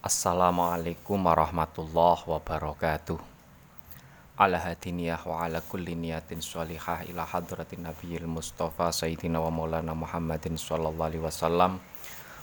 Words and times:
Assalamualaikum 0.00 1.28
warahmatullahi 1.28 2.24
wabarakatuh. 2.24 3.20
Ala 4.40 4.56
hadiniyah 4.56 5.20
wa 5.28 5.44
ala 5.44 5.60
kulli 5.60 5.92
niyatin 5.92 6.40
sholihah 6.40 7.04
ila 7.12 7.28
hadratin 7.28 7.84
nabiyil 7.84 8.24
mustafa 8.24 8.96
sayyidina 8.96 9.44
wa 9.44 9.52
maulana 9.52 9.92
muhammadin 9.92 10.56
sallallahu 10.56 11.04
alaihi 11.04 11.20
wasallam 11.20 11.76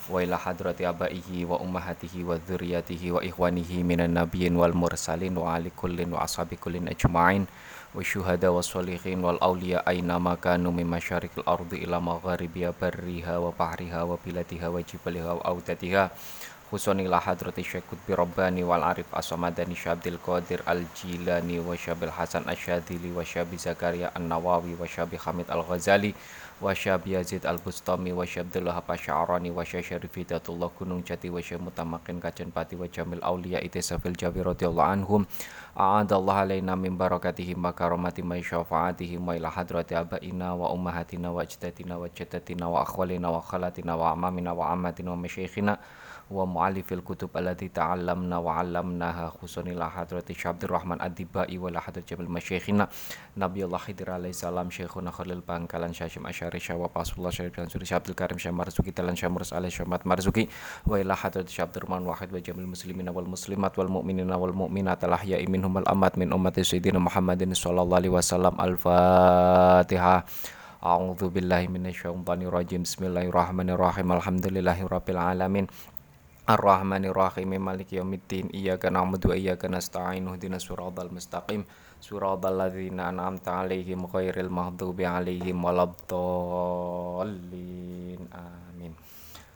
wa 0.05 0.21
ila 0.21 0.37
hadrati 0.37 0.85
abaihi 0.85 1.49
wa 1.49 1.57
ummahatihi 1.57 2.29
wa 2.29 2.37
dzurriyyatihi 2.37 3.17
wa 3.17 3.25
ikhwanihi 3.25 3.81
minan 3.81 4.13
nabiyyin 4.13 4.53
wal 4.53 4.77
mursalin 4.77 5.33
wa 5.33 5.57
ali 5.57 5.73
kullin 5.73 6.13
wa 6.13 6.29
ashabi 6.29 6.61
kullin 6.61 6.85
ajma'in 6.93 7.49
wa 7.97 8.05
syuhada 8.05 8.53
wa 8.53 8.61
sholihin 8.61 9.25
wal 9.25 9.41
awliya 9.41 9.81
aina 9.89 10.21
makanu 10.21 10.69
min 10.69 10.85
masyarikil 10.85 11.41
ardi 11.49 11.89
ila 11.89 11.97
magharibiha 11.97 12.69
barriha 12.77 13.41
wa 13.41 13.49
bahriha 13.49 14.05
wa 14.05 14.13
bilatiha 14.21 14.69
wa 14.69 14.77
jibaliha 14.85 15.41
wa 15.41 15.43
audatiha 15.43 16.13
Husoni 16.67 17.07
la 17.07 17.23
hadrati 17.23 17.63
Syekh 17.63 17.87
Qutbi 17.87 18.11
Rabbani 18.11 18.59
wal 18.59 18.83
Arif 18.83 19.07
As-Samadani 19.15 19.71
Syabdil 19.71 20.19
Qadir 20.19 20.59
Al-Jilani 20.67 21.63
wa 21.63 21.71
Syabil 21.71 22.11
Hasan 22.11 22.43
Asyadili 22.43 23.07
wa 23.15 23.23
Syabi 23.23 23.55
Zakaria 23.55 24.11
An-Nawawi 24.11 24.75
wa 24.75 24.83
Syabi 24.83 25.15
Hamid 25.15 25.47
Al-Ghazali 25.47 26.11
wa 26.59 26.75
Syabi 26.75 27.15
Yazid 27.15 27.47
Al-Bustami 27.47 28.11
wa 28.11 28.27
Lahab 28.27 28.83
Asy'arani 28.83 29.47
wa 29.47 29.63
Syekh 29.63 29.95
Syarif 29.95 30.11
Hidatullah 30.11 30.67
Gunung 30.75 31.07
Jati 31.07 31.31
wa 31.31 31.39
Syekh 31.39 31.63
Mutamakin 31.63 32.19
Kajen 32.19 32.51
Pati 32.51 32.75
wa 32.75 32.91
Jamil 32.91 33.23
Auliya 33.23 33.63
Itisafil 33.63 34.19
Jabi 34.19 34.43
radhiyallahu 34.43 34.91
anhum. 34.91 35.23
A'adallahu 35.71 36.51
alaina 36.51 36.75
min 36.75 36.99
barakatihim 36.99 37.63
wa 37.63 37.71
karamati 37.71 38.19
ma 38.27 38.35
syafaatihim 38.43 39.23
wa 39.23 39.39
ila 39.39 39.47
hadrati 39.55 39.95
abaina 39.95 40.51
wa 40.51 40.75
ummahatina 40.75 41.31
wa 41.31 41.47
ajdatina 41.47 41.95
wa 41.95 42.11
jaddatina 42.11 42.67
wa 42.67 42.83
akhwalina 42.83 43.31
wa 43.31 43.39
khalatina 43.39 43.95
wa 43.95 44.11
amamina 44.11 44.51
wa 44.51 44.75
ammatina 44.75 45.15
wa 45.15 45.23
masyayikhina 45.23 45.79
wa 46.27 46.43
mu'alifil 46.43 46.99
kutub 47.07 47.31
allati 47.39 47.71
ta'allamna 47.71 48.43
wa 48.43 48.59
'allamnaha 48.59 49.31
khusuni 49.31 49.71
la 49.71 49.87
hadrati 49.87 50.35
Syabdur 50.35 50.75
Rahman 50.75 50.99
Adibai 50.99 51.55
wa 51.55 51.71
la 51.71 51.79
hadrat 51.79 52.03
Jamil 52.03 52.27
Masyekhina 52.27 52.91
Nabiullah 53.39 53.79
Khidir 53.79 54.11
alaihi 54.11 54.35
salam 54.35 54.67
Syekhuna 54.67 55.15
Khalil 55.15 55.39
Bangkalan 55.39 55.95
Syashim 55.95 56.27
Asyari 56.27 56.59
Syawab 56.59 56.91
Pasullah 56.91 57.31
Syarif 57.31 57.55
dan 57.55 57.71
Suri 57.71 57.87
Syabdul 57.87 58.11
Karim 58.11 58.35
Syah 58.35 58.51
Marzuki 58.51 58.91
Talan 58.91 59.15
Syah 59.15 59.31
Murus 59.31 59.55
alaihi 59.55 59.71
Marzuki 60.03 60.51
wa 60.83 60.99
ila 60.99 61.15
hadrat 61.15 61.47
Rahman 61.47 62.03
Wahid 62.03 62.35
wa 62.35 62.39
Jamil 62.43 62.67
Muslimina 62.67 63.15
wal 63.15 63.27
Muslimat 63.31 63.71
wal 63.79 63.87
Mu'minina 63.87 64.35
wal 64.35 64.51
Mu'minat 64.51 64.99
al-ahya'i 65.07 65.47
minhum 65.47 65.79
al-amat 65.79 66.19
min 66.19 66.35
ummati 66.35 66.59
Sayyidina 66.59 66.99
Muhammadin 66.99 67.55
sallallahu 67.55 68.03
alaihi 68.03 68.11
wasallam 68.11 68.51
Al-Fatihah 68.59 70.27
A'udzu 70.77 71.33
billahi 71.33 71.65
minasyaitonir 71.73 72.53
rajim. 72.53 72.85
Bismillahirrahmanirrahim. 72.85 74.13
Alhamdulillahirabbil 74.13 75.17
alamin. 75.17 75.65
Ar-Rahmanir 76.47 77.11
Rahim 77.11 77.59
Maliki 77.59 77.99
Yaumiddin 77.99 78.47
Iyyaka 78.55 78.87
na'budu 78.87 79.35
wa 79.35 79.35
iyyaka 79.35 79.67
nasta'in 79.67 80.31
Ihdinas 80.31 80.63
siratal 80.63 81.11
mustaqim 81.11 81.67
Siratal 81.99 82.55
ladzina 82.55 83.11
an'amta 83.11 83.59
'alaihim 83.59 84.07
ghairil 84.07 84.47
maghdubi 84.47 85.03
'alaihim 85.03 85.59
waladdallin. 85.59 86.71
Amin. 88.31 88.95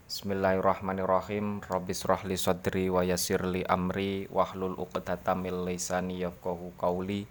Bismillahirrahmanirrahim. 0.03 1.64
Rabbis 1.64 2.03
rahli 2.03 2.36
sadri 2.36 2.92
wa 2.92 3.08
yassirli 3.08 3.64
amri 3.64 4.28
wahlul 4.28 4.75
'uqdatam 4.75 5.47
min 5.47 5.64
lisani 5.64 6.28
yafqahu 6.28 6.75
qawli. 6.75 7.23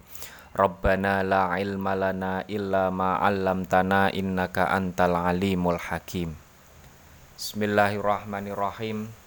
Rabbana 0.56 1.20
la 1.20 1.52
ilma 1.60 1.92
lana 2.00 2.48
illa 2.48 2.88
ma 2.88 3.20
'allamtana 3.20 4.08
innaka 4.08 4.72
antal 4.72 5.20
alimul 5.20 5.76
hakim. 5.76 6.32
Bismillahirrahmanirrahim 7.36 9.19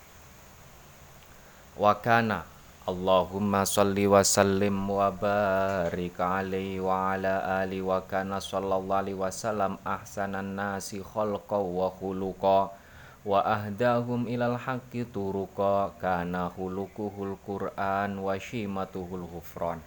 wa 1.73 1.97
kana 1.97 2.45
Allahumma 2.83 3.63
salli 3.63 4.05
wa 4.05 4.19
sallim 4.21 4.75
wa 4.75 5.07
barik 5.07 6.19
alaihi 6.19 6.83
wa 6.83 7.15
ala 7.15 7.63
ali 7.63 7.79
wa 7.79 8.03
kana 8.03 8.43
sallallahu 8.43 8.91
alaihi 8.91 9.15
wasallam 9.15 9.79
ahsanan 9.87 10.53
nasi 10.53 10.99
khalqa 10.99 11.57
wa 11.57 11.87
khuluqa 11.95 12.75
wa 13.23 13.39
ahdahum 13.39 14.27
ilal 14.27 14.59
haqqi 14.59 15.07
turuqa 15.07 15.95
kana 15.97 16.51
khuluquhul 16.51 17.39
Qur'an 17.41 18.19
wa 18.19 18.35
shimatuhul 18.35 19.31
ghufran. 19.31 19.79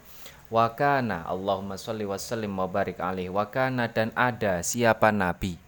Wa 0.48 0.72
kana 0.72 1.22
Allahumma 1.28 1.76
salli 1.76 2.08
wa 2.08 2.16
sallim 2.16 2.56
wa 2.56 2.64
barik 2.64 2.98
alaihi 2.98 3.28
wa 3.28 3.44
kana 3.47 3.92
dan 3.92 4.08
ada 4.16 4.64
siapa 4.64 5.12
nabi? 5.12 5.60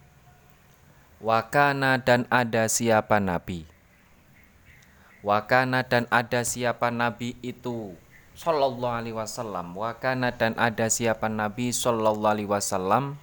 Wa 1.21 1.45
kana 1.45 2.01
dan 2.01 2.25
ada 2.33 2.67
siapa 2.73 3.21
nabi 3.21 3.78
Wakana 5.29 5.85
dan 5.85 6.09
ada 6.09 6.41
siapa 6.41 6.89
Nabi 6.89 7.37
itu? 7.45 7.93
Sallallahu 8.33 8.97
alaihi 8.97 9.13
wasallam. 9.13 9.77
Wakana 9.77 10.33
dan 10.33 10.57
ada 10.57 10.89
siapa 10.89 11.29
Nabi 11.29 11.69
Sallallahu 11.69 12.25
alaihi 12.25 12.49
wasallam? 12.49 13.21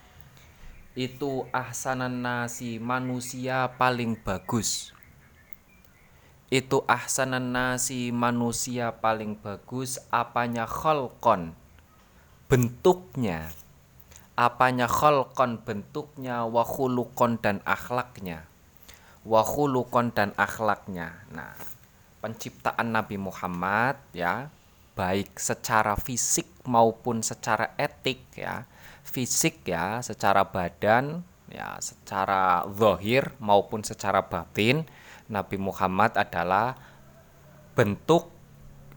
Itu 0.94 1.50
ahsanan 1.50 2.22
nasi 2.22 2.78
manusia 2.78 3.74
paling 3.82 4.22
bagus. 4.22 4.94
Itu 6.54 6.86
ahsanan 6.86 7.50
nasi 7.50 8.14
manusia 8.14 9.02
paling 9.02 9.42
bagus. 9.42 9.98
Apanya 10.14 10.70
kholkon 10.70 11.58
Bentuknya. 12.46 13.50
Apanya 14.38 14.86
kholkon 14.86 15.58
bentuknya 15.58 16.46
Wahulukon 16.46 17.42
dan 17.42 17.66
akhlaknya. 17.66 18.46
Wahulukon 19.26 20.14
dan 20.14 20.38
akhlaknya. 20.38 21.26
Nah 21.34 21.75
penciptaan 22.26 22.90
Nabi 22.90 23.22
Muhammad 23.22 24.02
ya 24.10 24.50
baik 24.98 25.38
secara 25.38 25.94
fisik 25.94 26.50
maupun 26.66 27.22
secara 27.22 27.78
etik 27.78 28.34
ya. 28.34 28.66
Fisik 29.06 29.62
ya 29.70 30.02
secara 30.02 30.42
badan 30.50 31.22
ya 31.54 31.78
secara 31.78 32.66
zahir 32.74 33.30
maupun 33.38 33.86
secara 33.86 34.26
batin 34.26 34.90
Nabi 35.30 35.62
Muhammad 35.62 36.18
adalah 36.18 36.74
bentuk 37.78 38.34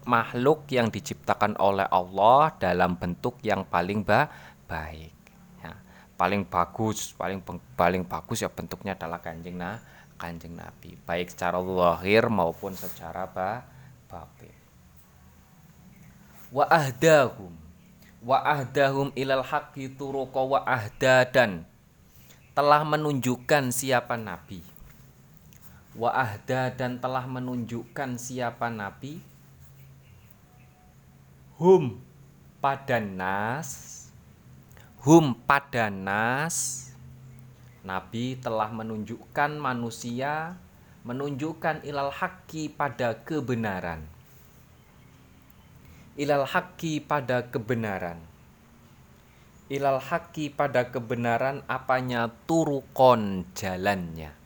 makhluk 0.09 0.65
yang 0.73 0.89
diciptakan 0.89 1.53
oleh 1.61 1.85
Allah 1.85 2.49
dalam 2.57 2.97
bentuk 2.97 3.37
yang 3.45 3.61
paling 3.69 4.01
ba 4.01 4.25
baik 4.65 5.13
ya. 5.61 5.77
Paling 6.17 6.49
bagus 6.49 7.13
paling 7.13 7.45
paling 7.77 8.01
bagus 8.09 8.41
ya 8.41 8.49
bentuknya 8.49 8.97
adalah 8.97 9.21
kanjeng 9.21 9.61
nah 9.61 9.77
kanjeng 10.19 10.59
Nabi 10.59 10.99
baik 11.07 11.31
secara 11.31 11.63
lahir 11.63 12.27
maupun 12.27 12.75
secara 12.75 13.23
ba 13.23 13.63
batin. 14.11 14.51
Wa 16.51 16.67
ahdahum 16.67 17.55
wa 18.19 18.43
ahdahum 18.43 19.15
ilal 19.15 19.47
haqqi 19.47 19.87
turuqa 19.95 20.43
wa 20.43 20.59
ahdadan. 20.67 21.63
Telah 22.51 22.83
menunjukkan 22.83 23.71
siapa 23.71 24.19
nabi. 24.19 24.59
Wa 25.95 26.11
ahda 26.11 26.75
dan 26.75 26.99
telah 26.99 27.23
menunjukkan 27.23 28.19
siapa 28.19 28.67
nabi. 28.67 29.23
Hum 31.55 32.03
pada 32.59 32.99
nas. 32.99 33.95
Hum 34.99 35.31
pada 35.47 35.87
nas 35.87 36.88
Nabi 37.89 38.37
telah 38.37 38.69
menunjukkan 38.69 39.57
manusia 39.57 40.53
menunjukkan 41.09 41.81
ilal 41.89 42.13
haki 42.13 42.69
pada 42.69 43.25
kebenaran. 43.25 44.05
Ilal 46.13 46.45
haki 46.45 47.01
pada 47.01 47.49
kebenaran. 47.49 48.21
Ilal 49.73 49.97
haki 49.97 50.53
pada 50.53 50.93
kebenaran 50.93 51.65
apanya 51.65 52.29
turukon 52.45 53.49
jalannya. 53.57 54.37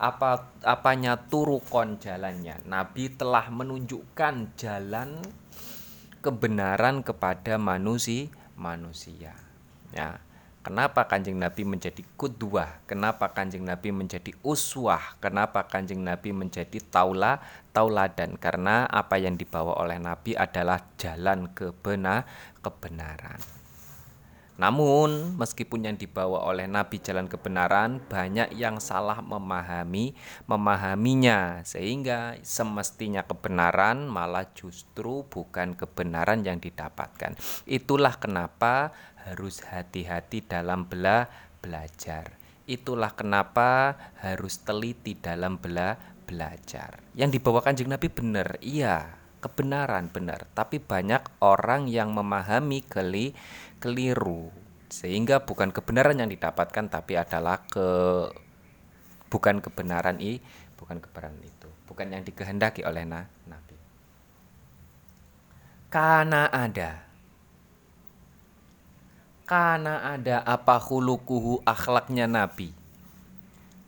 Apa 0.00 0.48
apanya 0.64 1.20
turukon 1.20 2.00
jalannya. 2.00 2.64
Nabi 2.64 3.12
telah 3.12 3.52
menunjukkan 3.52 4.56
jalan 4.56 5.20
kebenaran 6.24 7.04
kepada 7.04 7.60
manusia 7.60 8.32
manusia. 8.56 9.36
Ya 9.92 10.16
Kenapa 10.64 11.04
kanjeng 11.04 11.36
Nabi 11.36 11.60
menjadi 11.68 12.00
kudwah? 12.16 12.80
Kenapa 12.88 13.36
kanjeng 13.36 13.68
Nabi 13.68 13.92
menjadi 13.92 14.32
uswah? 14.40 15.20
Kenapa 15.20 15.68
kanjeng 15.68 16.00
Nabi 16.00 16.32
menjadi 16.32 16.80
taula 16.88 17.44
tauladan? 17.76 18.40
Karena 18.40 18.88
apa 18.88 19.20
yang 19.20 19.36
dibawa 19.36 19.76
oleh 19.76 20.00
Nabi 20.00 20.32
adalah 20.32 20.80
jalan 20.96 21.52
kebenar 21.52 22.24
kebenaran. 22.64 23.44
Namun, 24.54 25.34
meskipun 25.34 25.82
yang 25.90 25.96
dibawa 25.98 26.46
oleh 26.46 26.70
Nabi 26.70 27.02
jalan 27.02 27.26
kebenaran, 27.26 27.98
banyak 28.06 28.54
yang 28.54 28.78
salah 28.78 29.18
memahami 29.18 30.14
memahaminya 30.46 31.66
sehingga 31.66 32.38
semestinya 32.46 33.26
kebenaran 33.26 34.06
malah 34.06 34.46
justru 34.54 35.26
bukan 35.26 35.74
kebenaran 35.74 36.46
yang 36.46 36.62
didapatkan. 36.62 37.34
Itulah 37.66 38.14
kenapa 38.22 38.94
harus 39.24 39.64
hati-hati 39.64 40.44
dalam 40.44 40.88
bela 40.88 41.28
belajar. 41.64 42.36
Itulah 42.64 43.12
kenapa 43.12 43.96
harus 44.24 44.60
teliti 44.64 45.16
dalam 45.16 45.60
bela 45.60 45.96
belajar. 46.24 47.00
Yang 47.12 47.40
dibawa 47.40 47.60
kanjeng 47.60 47.92
Nabi 47.92 48.08
benar, 48.08 48.56
iya, 48.64 49.20
kebenaran 49.44 50.08
benar. 50.08 50.48
Tapi 50.56 50.80
banyak 50.80 51.44
orang 51.44 51.88
yang 51.88 52.16
memahami 52.16 52.80
keli 52.84 53.36
keliru 53.84 54.48
sehingga 54.88 55.42
bukan 55.42 55.74
kebenaran 55.74 56.16
yang 56.22 56.30
didapatkan 56.30 56.88
tapi 56.88 57.18
adalah 57.18 57.60
ke 57.66 57.88
bukan 59.26 59.58
kebenaran 59.58 60.22
i 60.22 60.38
bukan 60.78 61.02
kebenaran 61.02 61.34
itu 61.42 61.68
bukan 61.90 62.14
yang 62.14 62.22
dikehendaki 62.22 62.86
oleh 62.86 63.02
na, 63.02 63.26
Nabi 63.50 63.76
karena 65.90 66.46
ada 66.46 67.03
karena 69.44 70.16
ada 70.16 70.40
apa 70.40 70.80
hulukuhu 70.80 71.60
akhlaknya 71.68 72.24
Nabi? 72.24 72.72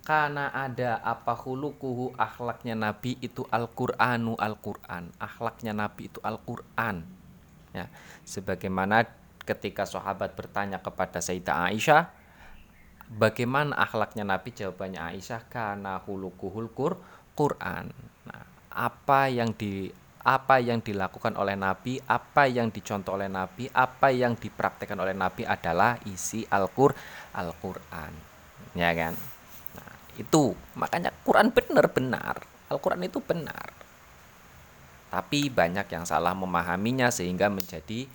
Karena 0.06 0.52
ada 0.54 1.02
apa 1.02 1.34
hulukuhu 1.34 2.14
akhlaknya 2.14 2.78
Nabi 2.78 3.18
itu 3.18 3.42
Al-Qur'anu 3.50 4.38
Al-Qur'an. 4.38 5.10
Akhlaknya 5.18 5.74
Nabi 5.74 6.12
itu 6.12 6.22
Al-Qur'an. 6.22 7.02
Ya 7.74 7.90
sebagaimana 8.22 9.08
ketika 9.42 9.82
sahabat 9.82 10.38
bertanya 10.38 10.78
kepada 10.78 11.18
Sayyidah 11.18 11.72
Aisyah 11.72 12.02
bagaimana 13.18 13.74
akhlaknya 13.74 14.22
Nabi? 14.22 14.54
Jawabannya 14.54 15.00
Aisyah 15.16 15.42
karena 15.50 15.98
hulukuhul 16.04 16.70
Qur'an. 17.34 17.90
Nah 18.28 18.44
apa 18.70 19.32
yang 19.32 19.56
di 19.56 19.90
apa 20.26 20.58
yang 20.58 20.82
dilakukan 20.82 21.38
oleh 21.38 21.54
Nabi, 21.54 22.02
apa 22.02 22.50
yang 22.50 22.74
dicontoh 22.74 23.14
oleh 23.14 23.30
Nabi, 23.30 23.70
apa 23.70 24.10
yang 24.10 24.34
dipraktekkan 24.34 24.98
oleh 24.98 25.14
Nabi 25.14 25.46
adalah 25.46 26.02
isi 26.02 26.42
Al-Qur 26.42 26.90
Al-Qur'an. 27.30 28.10
Ya 28.74 28.90
kan? 28.90 29.14
Nah, 29.78 29.92
itu 30.18 30.50
makanya 30.74 31.14
Quran 31.22 31.54
benar-benar. 31.54 32.42
Al-Qur'an 32.66 33.06
itu 33.06 33.22
benar. 33.22 33.70
Tapi 35.14 35.46
banyak 35.46 35.86
yang 35.94 36.02
salah 36.02 36.34
memahaminya 36.34 37.14
sehingga 37.14 37.46
menjadi 37.46 38.10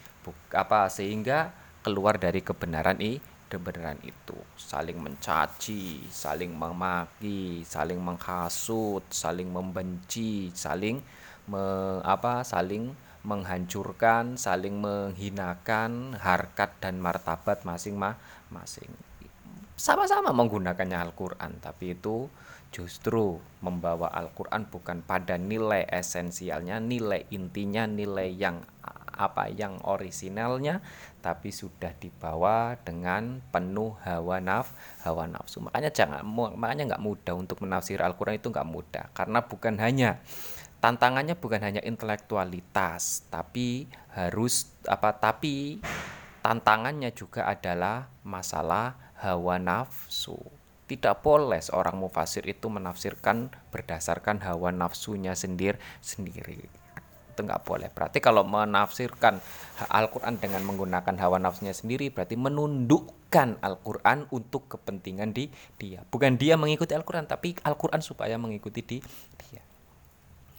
apa 0.52 0.92
sehingga 0.92 1.56
keluar 1.80 2.20
dari 2.20 2.44
kebenaran 2.44 3.00
ini 3.00 3.24
kebenaran 3.48 4.00
itu 4.04 4.36
saling 4.56 4.96
mencaci, 4.96 6.08
saling 6.08 6.56
memaki, 6.56 7.68
saling 7.68 8.00
menghasut, 8.00 9.04
saling 9.12 9.52
membenci, 9.52 10.52
saling 10.56 11.04
me, 11.48 11.64
apa 12.06 12.44
saling 12.46 12.94
menghancurkan, 13.22 14.38
saling 14.38 14.82
menghinakan 14.82 16.18
harkat 16.18 16.74
dan 16.82 16.98
martabat 16.98 17.62
masing-masing. 17.62 18.90
Sama-sama 19.78 20.34
menggunakannya 20.34 20.98
Al-Qur'an, 20.98 21.58
tapi 21.62 21.98
itu 21.98 22.30
justru 22.74 23.38
membawa 23.62 24.10
Al-Qur'an 24.14 24.66
bukan 24.70 25.06
pada 25.06 25.38
nilai 25.38 25.86
esensialnya, 25.90 26.82
nilai 26.82 27.30
intinya, 27.30 27.86
nilai 27.86 28.30
yang 28.34 28.62
apa 29.22 29.52
yang 29.54 29.78
orisinalnya 29.86 30.82
tapi 31.22 31.54
sudah 31.54 31.94
dibawa 32.02 32.74
dengan 32.82 33.44
penuh 33.54 33.94
hawa 34.02 34.42
naf 34.42 34.74
hawa 35.06 35.30
nafsu 35.30 35.62
makanya 35.62 35.94
jangan 35.94 36.26
makanya 36.58 36.96
nggak 36.96 37.04
mudah 37.06 37.38
untuk 37.38 37.62
menafsir 37.62 38.02
Al-Quran 38.02 38.42
itu 38.42 38.50
nggak 38.50 38.66
mudah 38.66 39.06
karena 39.14 39.46
bukan 39.46 39.78
hanya 39.78 40.18
tantangannya 40.82 41.38
bukan 41.38 41.62
hanya 41.62 41.82
intelektualitas 41.86 43.30
tapi 43.30 43.86
harus 44.18 44.74
apa 44.90 45.14
tapi 45.14 45.78
tantangannya 46.42 47.14
juga 47.14 47.46
adalah 47.46 48.10
masalah 48.26 49.14
hawa 49.22 49.62
nafsu. 49.62 50.36
Tidak 50.90 51.24
boleh 51.24 51.64
seorang 51.64 51.96
mufasir 51.96 52.44
itu 52.44 52.68
menafsirkan 52.68 53.48
berdasarkan 53.72 54.44
hawa 54.44 54.76
nafsunya 54.76 55.38
sendiri 55.38 55.80
sendiri. 56.04 56.68
Itu 57.32 57.48
nggak 57.48 57.64
boleh. 57.64 57.88
Berarti 57.96 58.20
kalau 58.20 58.44
menafsirkan 58.44 59.40
Al-Quran 59.88 60.36
dengan 60.42 60.68
menggunakan 60.68 61.16
hawa 61.16 61.40
nafsunya 61.40 61.72
sendiri 61.72 62.12
berarti 62.12 62.36
menundukkan 62.36 63.64
Al-Quran 63.64 64.28
untuk 64.36 64.68
kepentingan 64.68 65.32
di 65.32 65.48
dia. 65.80 66.04
Bukan 66.04 66.36
dia 66.36 66.60
mengikuti 66.60 66.92
Al-Quran 66.92 67.24
tapi 67.24 67.56
Al-Quran 67.64 68.04
supaya 68.04 68.36
mengikuti 68.36 68.84
di 68.84 68.98
dia 69.48 69.71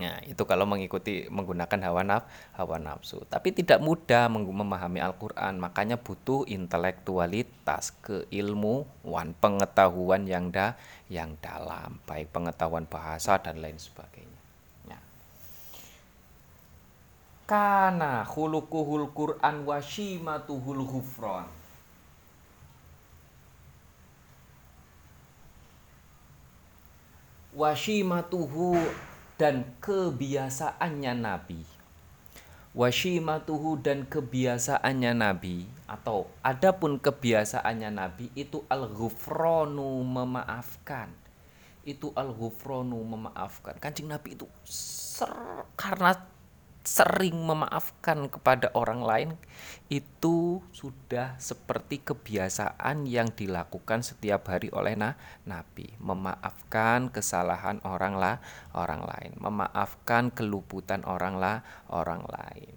Nah, 0.02 0.18
itu 0.26 0.42
kalau 0.42 0.66
mengikuti 0.66 1.30
menggunakan 1.30 1.78
hawa 1.86 2.02
naf, 2.02 2.26
hawa 2.58 2.82
nafsu. 2.82 3.22
Tapi 3.30 3.54
tidak 3.54 3.78
mudah 3.78 4.26
memahami 4.26 4.98
Al-Qur'an, 4.98 5.62
makanya 5.62 5.94
butuh 5.94 6.42
intelektualitas, 6.50 7.94
keilmuan, 8.02 9.30
pengetahuan 9.38 10.26
yang 10.26 10.50
da 10.50 10.74
yang 11.06 11.38
dalam, 11.38 12.02
baik 12.02 12.34
pengetahuan 12.34 12.90
bahasa 12.90 13.38
dan 13.38 13.62
lain 13.62 13.78
sebagainya. 13.78 14.40
Ya. 14.90 14.98
Kana 17.46 18.26
khuluquhul 18.26 19.14
Qur'an 19.14 19.62
wa 19.62 19.78
shimatuhul. 19.78 20.82
Washimatuhu 27.52 28.80
dan 29.42 29.66
kebiasaannya 29.82 31.18
Nabi. 31.18 31.66
Washimatuhu 32.78 33.82
dan 33.82 34.06
kebiasaannya 34.06 35.18
Nabi 35.18 35.66
atau 35.90 36.30
adapun 36.46 37.02
kebiasaannya 37.02 37.90
Nabi 37.90 38.30
itu 38.38 38.62
al-ghufranu 38.70 40.06
memaafkan. 40.06 41.10
Itu 41.82 42.14
al-ghufranu 42.14 43.02
memaafkan. 43.02 43.82
Kancing 43.82 44.14
Nabi 44.14 44.38
itu 44.38 44.46
ser 44.62 45.34
karena 45.74 46.14
sering 46.82 47.46
memaafkan 47.46 48.26
kepada 48.26 48.74
orang 48.74 49.06
lain 49.06 49.30
itu 49.86 50.58
sudah 50.74 51.38
seperti 51.38 52.02
kebiasaan 52.02 53.06
yang 53.06 53.30
dilakukan 53.30 54.02
setiap 54.02 54.50
hari 54.50 54.66
oleh 54.74 54.98
na 54.98 55.14
nabi. 55.46 55.94
Memaafkan 56.02 57.14
kesalahan 57.14 57.78
orang 57.86 58.18
lah 58.18 58.42
orang 58.74 59.06
lain. 59.06 59.32
Memaafkan 59.38 60.34
keluputan 60.34 61.06
orang 61.06 61.38
lah 61.38 61.62
orang 61.86 62.26
lain. 62.26 62.74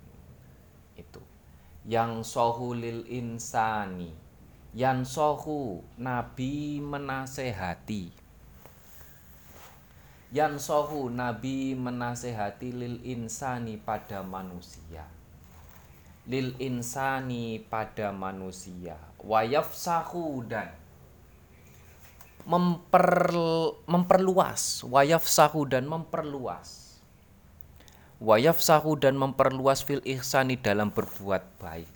Itu. 0.94 1.22
Yang 1.86 2.30
sohulil 2.30 3.10
insani. 3.10 4.13
Yang 4.75 5.18
sohu 5.18 5.81
nabi 5.98 6.84
menasehati 6.84 8.25
Yan 10.33 10.57
sohu 10.57 11.13
Nabi 11.13 11.77
menasehati 11.77 12.74
lil 12.74 12.98
insani 13.05 13.77
pada 13.77 14.25
manusia. 14.25 15.05
Lil 16.25 16.58
insani 16.58 17.62
pada 17.62 18.10
manusia. 18.10 18.98
Wayaf 19.22 19.77
sahu 19.77 20.41
dan 20.50 20.74
memper, 22.50 23.29
memperluas. 23.86 24.82
Wayaf 24.89 25.29
sahu 25.29 25.70
dan 25.70 25.86
memperluas. 25.86 26.98
Wayaf 28.17 28.58
sahu 28.58 28.98
dan 28.98 29.22
memperluas 29.22 29.86
fil 29.86 30.01
ihsani 30.01 30.58
dalam 30.58 30.89
berbuat 30.89 31.62
baik. 31.62 31.94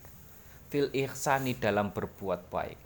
Fil 0.69 0.93
ihsani 0.93 1.57
dalam 1.57 1.89
berbuat 1.89 2.53
baik. 2.53 2.77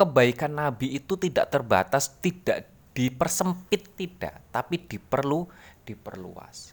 Kebaikan 0.00 0.56
Nabi 0.56 0.96
itu 0.96 1.20
tidak 1.20 1.52
terbatas, 1.52 2.08
tidak 2.24 2.75
dipersempit 2.96 3.92
tidak, 3.92 4.48
tapi 4.48 4.80
diperlu 4.80 5.44
diperluas. 5.84 6.72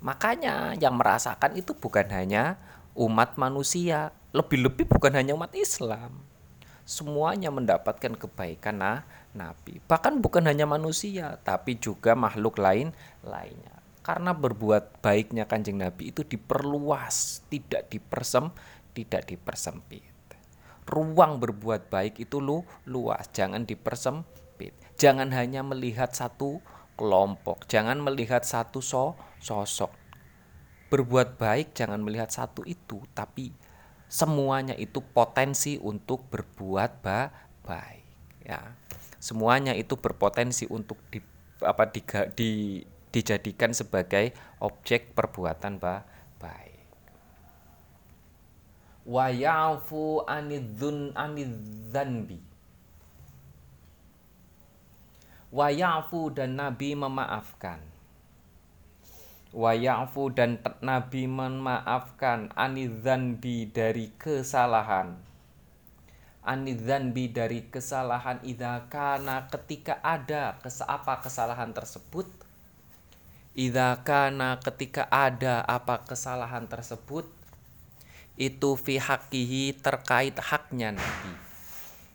Makanya 0.00 0.72
yang 0.80 0.96
merasakan 0.96 1.60
itu 1.60 1.76
bukan 1.76 2.08
hanya 2.08 2.56
umat 2.96 3.36
manusia, 3.36 4.16
lebih-lebih 4.32 4.88
bukan 4.88 5.12
hanya 5.12 5.36
umat 5.36 5.52
Islam. 5.52 6.24
Semuanya 6.88 7.52
mendapatkan 7.52 8.16
kebaikan 8.16 8.80
nah, 8.80 9.04
Nabi. 9.36 9.78
Bahkan 9.84 10.24
bukan 10.24 10.48
hanya 10.48 10.64
manusia, 10.64 11.36
tapi 11.44 11.76
juga 11.76 12.16
makhluk 12.16 12.56
lain 12.56 12.96
lainnya. 13.20 13.76
Karena 14.00 14.32
berbuat 14.32 15.04
baiknya 15.04 15.44
Kanjeng 15.44 15.78
Nabi 15.78 16.10
itu 16.10 16.24
diperluas, 16.24 17.44
tidak 17.52 17.92
dipersem, 17.92 18.48
tidak 18.96 19.28
dipersempit. 19.28 20.08
Ruang 20.88 21.38
berbuat 21.38 21.92
baik 21.92 22.18
itu 22.18 22.42
lu 22.42 22.66
luas, 22.88 23.30
jangan 23.30 23.62
dipersem, 23.62 24.26
Jangan 25.00 25.32
hanya 25.32 25.64
melihat 25.64 26.12
satu 26.12 26.60
kelompok, 27.00 27.64
jangan 27.72 28.04
melihat 28.04 28.44
satu 28.44 28.84
so 28.84 29.16
sosok. 29.40 29.88
Berbuat 30.92 31.40
baik 31.40 31.72
jangan 31.72 32.04
melihat 32.04 32.28
satu 32.28 32.60
itu, 32.68 33.00
tapi 33.16 33.56
semuanya 34.12 34.76
itu 34.76 35.00
potensi 35.00 35.80
untuk 35.80 36.28
berbuat 36.28 37.00
ba 37.00 37.32
baik 37.64 38.04
ya. 38.44 38.76
Semuanya 39.16 39.72
itu 39.72 39.96
berpotensi 39.96 40.68
untuk 40.68 41.00
di 41.08 41.24
apa 41.64 41.88
di, 41.88 42.04
di 42.36 42.50
dijadikan 43.08 43.72
sebagai 43.72 44.36
objek 44.60 45.16
perbuatan 45.16 45.80
ba 45.80 46.04
baik. 46.36 46.84
Wa 49.08 49.32
ya'fu 49.32 50.28
anidzanbi 51.16 52.49
wayafu 55.50 56.30
dan 56.30 56.54
Nabi 56.54 56.94
memaafkan. 56.94 57.82
Wa 59.50 59.74
ya'fu 59.74 60.30
dan 60.30 60.62
Nabi 60.78 61.26
memaafkan 61.26 62.54
anidzanbi 62.54 63.66
dari 63.66 64.14
kesalahan. 64.14 65.18
Anidzanbi 66.46 67.34
dari 67.34 67.66
kesalahan 67.66 68.38
idza 68.46 68.86
kana 68.86 69.50
ketika 69.50 69.98
ada 70.06 70.54
apa 70.86 71.14
kesalahan 71.18 71.74
tersebut? 71.74 72.30
Idza 73.58 74.06
kana 74.06 74.62
ketika 74.62 75.10
ada 75.10 75.66
apa 75.66 76.06
kesalahan 76.06 76.70
tersebut? 76.70 77.26
Itu 78.38 78.78
fi 78.78 79.02
hakihi 79.02 79.82
terkait 79.82 80.38
haknya 80.38 80.94
Nabi. 80.94 81.34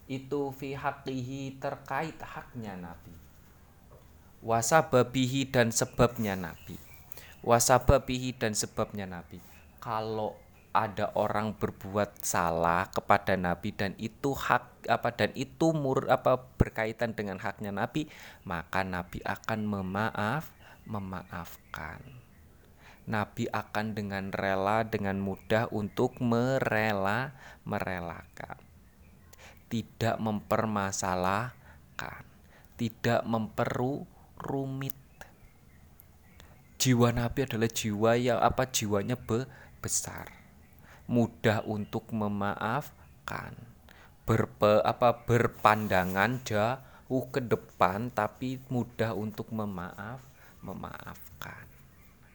Itu 0.07 0.55
fi 0.55 0.71
hakihi 0.71 1.59
terkait 1.59 2.15
haknya 2.23 2.79
Nabi 2.79 3.24
wasababihi 4.45 5.49
dan 5.49 5.73
sebabnya 5.73 6.37
Nabi 6.37 6.85
wasababihi 7.45 8.41
dan 8.41 8.57
sebabnya 8.57 9.05
Nabi. 9.05 9.37
Kalau 9.77 10.33
ada 10.75 11.15
orang 11.15 11.55
berbuat 11.55 12.19
salah 12.25 12.91
kepada 12.91 13.39
Nabi 13.39 13.71
dan 13.71 13.95
itu 13.95 14.35
hak 14.35 14.91
apa 14.91 15.07
dan 15.15 15.31
itu 15.37 15.71
mur 15.71 16.03
apa 16.11 16.35
berkaitan 16.57 17.15
dengan 17.15 17.39
haknya 17.39 17.71
Nabi, 17.71 18.11
maka 18.43 18.83
Nabi 18.83 19.23
akan 19.23 19.63
memaaf, 19.63 20.51
memaafkan. 20.89 22.01
Nabi 23.05 23.45
akan 23.53 23.93
dengan 23.93 24.33
rela 24.33 24.81
dengan 24.81 25.21
mudah 25.21 25.69
untuk 25.69 26.17
merela 26.17 27.37
merelakan. 27.61 28.57
Tidak 29.69 30.17
mempermasalahkan, 30.17 32.25
tidak 32.73 33.21
memperu 33.29 34.09
rumit. 34.45 34.93
Jiwa 36.77 37.09
Nabi 37.09 37.49
adalah 37.49 37.69
jiwa 37.71 38.13
yang 38.13 38.37
apa? 38.37 38.69
Jiwanya 38.69 39.17
be 39.17 39.49
besar 39.81 40.45
mudah 41.05 41.61
untuk 41.65 42.09
memaafkan 42.09 43.53
berpe, 44.25 44.81
apa 44.81 45.21
berpandangan 45.25 46.41
jauh 46.41 47.25
ke 47.29 47.45
depan 47.45 48.09
tapi 48.09 48.57
mudah 48.73 49.13
untuk 49.13 49.53
memaaf 49.53 50.21
memaafkan. 50.65 51.65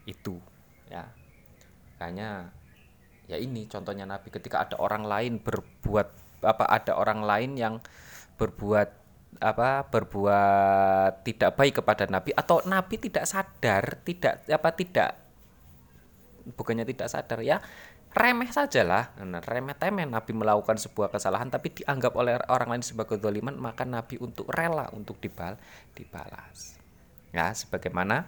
Itu 0.06 0.38
ya. 0.86 1.10
Makanya 1.98 2.54
ya 3.26 3.36
ini 3.36 3.66
contohnya 3.66 4.06
Nabi 4.06 4.30
ketika 4.30 4.62
ada 4.62 4.78
orang 4.78 5.04
lain 5.04 5.42
berbuat 5.42 6.08
apa 6.46 6.64
ada 6.70 6.96
orang 6.96 7.20
lain 7.26 7.58
yang 7.58 7.74
berbuat 8.38 8.99
apa 9.38 9.86
berbuat 9.86 11.22
tidak 11.22 11.54
baik 11.54 11.80
kepada 11.80 12.10
Nabi 12.10 12.34
atau 12.34 12.60
Nabi 12.66 12.98
tidak 12.98 13.24
sadar 13.30 14.02
tidak 14.02 14.42
apa 14.50 14.68
tidak 14.74 15.10
bukannya 16.58 16.82
tidak 16.82 17.08
sadar 17.08 17.40
ya 17.40 17.62
remeh 18.10 18.50
sajalah. 18.50 19.14
Nah, 19.22 19.38
remeh 19.38 19.78
temeh 19.78 20.06
Nabi 20.06 20.34
melakukan 20.34 20.76
sebuah 20.78 21.14
kesalahan 21.14 21.46
tapi 21.46 21.70
dianggap 21.70 22.12
oleh 22.18 22.42
orang 22.50 22.74
lain 22.74 22.84
sebagai 22.84 23.22
doliman 23.22 23.54
maka 23.54 23.86
Nabi 23.86 24.18
untuk 24.18 24.50
rela 24.50 24.90
untuk 24.90 25.22
dibal 25.22 25.54
dibalas. 25.94 26.78
Ya 27.30 27.54
sebagaimana 27.54 28.26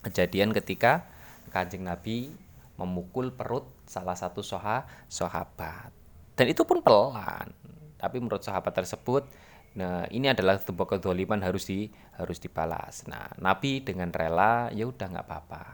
kejadian 0.00 0.56
ketika 0.56 1.04
kanjeng 1.52 1.84
Nabi 1.84 2.32
memukul 2.80 3.36
perut 3.36 3.68
salah 3.84 4.16
satu 4.16 4.40
soha 4.40 4.88
sahabat. 5.12 5.92
Dan 6.32 6.48
itu 6.48 6.64
pun 6.64 6.80
pelan 6.80 7.52
tapi 8.00 8.18
menurut 8.18 8.42
sahabat 8.42 8.72
tersebut 8.74 9.28
Nah, 9.72 10.04
ini 10.12 10.28
adalah 10.28 10.60
sebuah 10.60 10.96
kedoliman 10.96 11.40
harus 11.40 11.64
di 11.64 11.88
harus 12.20 12.36
dibalas. 12.36 13.08
Nah, 13.08 13.32
Nabi 13.40 13.80
dengan 13.80 14.12
rela 14.12 14.68
ya 14.68 14.84
udah 14.84 15.06
nggak 15.08 15.26
apa-apa. 15.26 15.64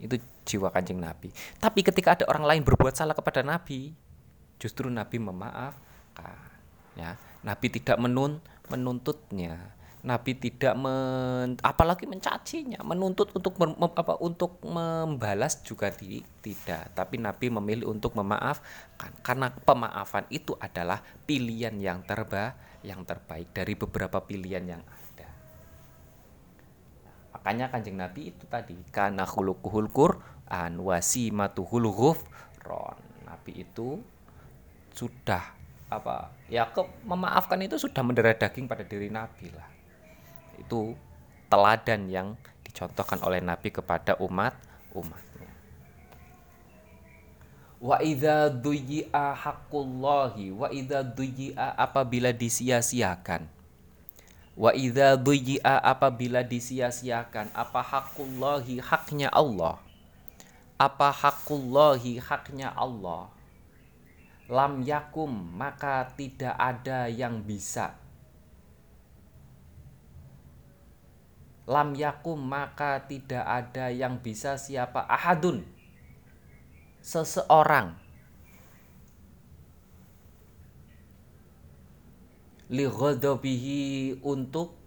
Itu 0.00 0.16
jiwa 0.48 0.72
kancing 0.72 0.96
Nabi. 0.96 1.28
Tapi 1.60 1.84
ketika 1.84 2.16
ada 2.16 2.24
orang 2.32 2.48
lain 2.48 2.62
berbuat 2.64 2.96
salah 2.96 3.12
kepada 3.12 3.44
Nabi, 3.44 3.92
justru 4.56 4.88
Nabi 4.88 5.20
memaafkan. 5.20 6.48
Ya, 6.96 7.20
Nabi 7.44 7.66
tidak 7.68 8.00
menun 8.00 8.40
menuntutnya. 8.72 9.76
Nabi 10.00 10.32
tidak 10.32 10.80
men, 10.80 11.60
apalagi 11.60 12.08
mencacinya, 12.08 12.80
menuntut 12.80 13.36
untuk 13.36 13.52
mem, 13.60 13.76
apa 13.76 14.16
untuk 14.16 14.56
membalas 14.64 15.60
juga 15.60 15.92
di, 15.92 16.24
tidak, 16.40 16.96
tapi 16.96 17.20
Nabi 17.20 17.52
memilih 17.52 17.92
untuk 17.92 18.16
memaafkan 18.16 19.12
karena 19.20 19.52
pemaafan 19.52 20.24
itu 20.32 20.56
adalah 20.56 21.04
pilihan 21.28 21.76
yang 21.76 22.00
terbaik 22.00 22.69
yang 22.86 23.04
terbaik 23.04 23.52
dari 23.52 23.76
beberapa 23.76 24.24
pilihan 24.24 24.64
yang 24.76 24.82
ada. 24.82 25.28
Makanya 27.36 27.68
kanjeng 27.68 28.00
Nabi 28.00 28.32
itu 28.32 28.44
tadi 28.48 28.76
karena 28.88 29.24
khuluquhul 29.24 29.92
Qur'an 29.92 30.80
wasimatuhul 30.80 31.88
ghufron. 31.92 32.98
Nabi 33.28 33.62
itu 33.62 34.00
sudah 34.90 35.60
apa 35.90 36.30
ya 36.46 36.70
ke 36.70 36.86
memaafkan 37.02 37.58
itu 37.66 37.74
sudah 37.74 38.02
mendarah 38.06 38.34
daging 38.38 38.70
pada 38.70 38.86
diri 38.86 39.10
Nabi 39.10 39.50
lah 39.50 39.66
itu 40.60 40.94
teladan 41.50 42.06
yang 42.06 42.38
dicontohkan 42.62 43.18
oleh 43.26 43.42
Nabi 43.42 43.74
kepada 43.74 44.14
umat 44.22 44.54
umatnya. 44.94 45.29
Wa 47.80 47.96
idza 48.04 48.52
duyi'a 48.52 49.32
haqqullahi 49.32 50.52
wa 50.52 50.68
idza 50.68 51.00
duyi'a 51.00 51.72
apabila 51.80 52.28
disia-siakan. 52.28 53.48
Wa 54.52 54.76
idza 54.76 55.16
duyi'a 55.16 55.80
apabila 55.80 56.44
disia-siakan 56.44 57.48
apa 57.56 57.80
haqqullahi 57.80 58.84
haknya 58.84 59.32
Allah. 59.32 59.80
Apa 60.76 61.08
haqqullahi 61.08 62.20
haknya 62.20 62.68
Allah. 62.76 63.32
Lam 64.44 64.84
yakum 64.84 65.32
maka 65.32 66.04
tidak 66.20 66.52
ada 66.60 67.08
yang 67.08 67.40
bisa 67.40 67.96
lam 71.70 71.94
yakum 71.94 72.34
maka 72.34 72.98
tidak 73.06 73.46
ada 73.46 73.94
yang 73.94 74.18
bisa 74.18 74.58
siapa 74.58 75.06
ahadun 75.06 75.62
seseorang. 77.10 77.98
Li 82.70 82.86
ghadabihi 82.86 84.22
untuk 84.22 84.78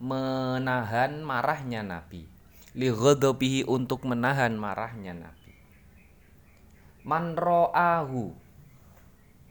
menahan 0.00 1.20
marahnya 1.20 1.84
Nabi. 1.84 2.24
Li 2.72 2.88
ghadabihi 2.88 3.68
untuk 3.68 4.08
menahan 4.08 4.56
marahnya 4.56 5.12
Nabi. 5.12 5.52
Man 7.04 7.36
ro'ahu 7.36 8.32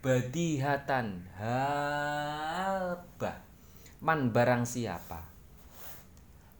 badihatan 0.01 1.29
habah 1.37 3.45
man 4.01 4.33
barang 4.33 4.65
siapa? 4.65 5.21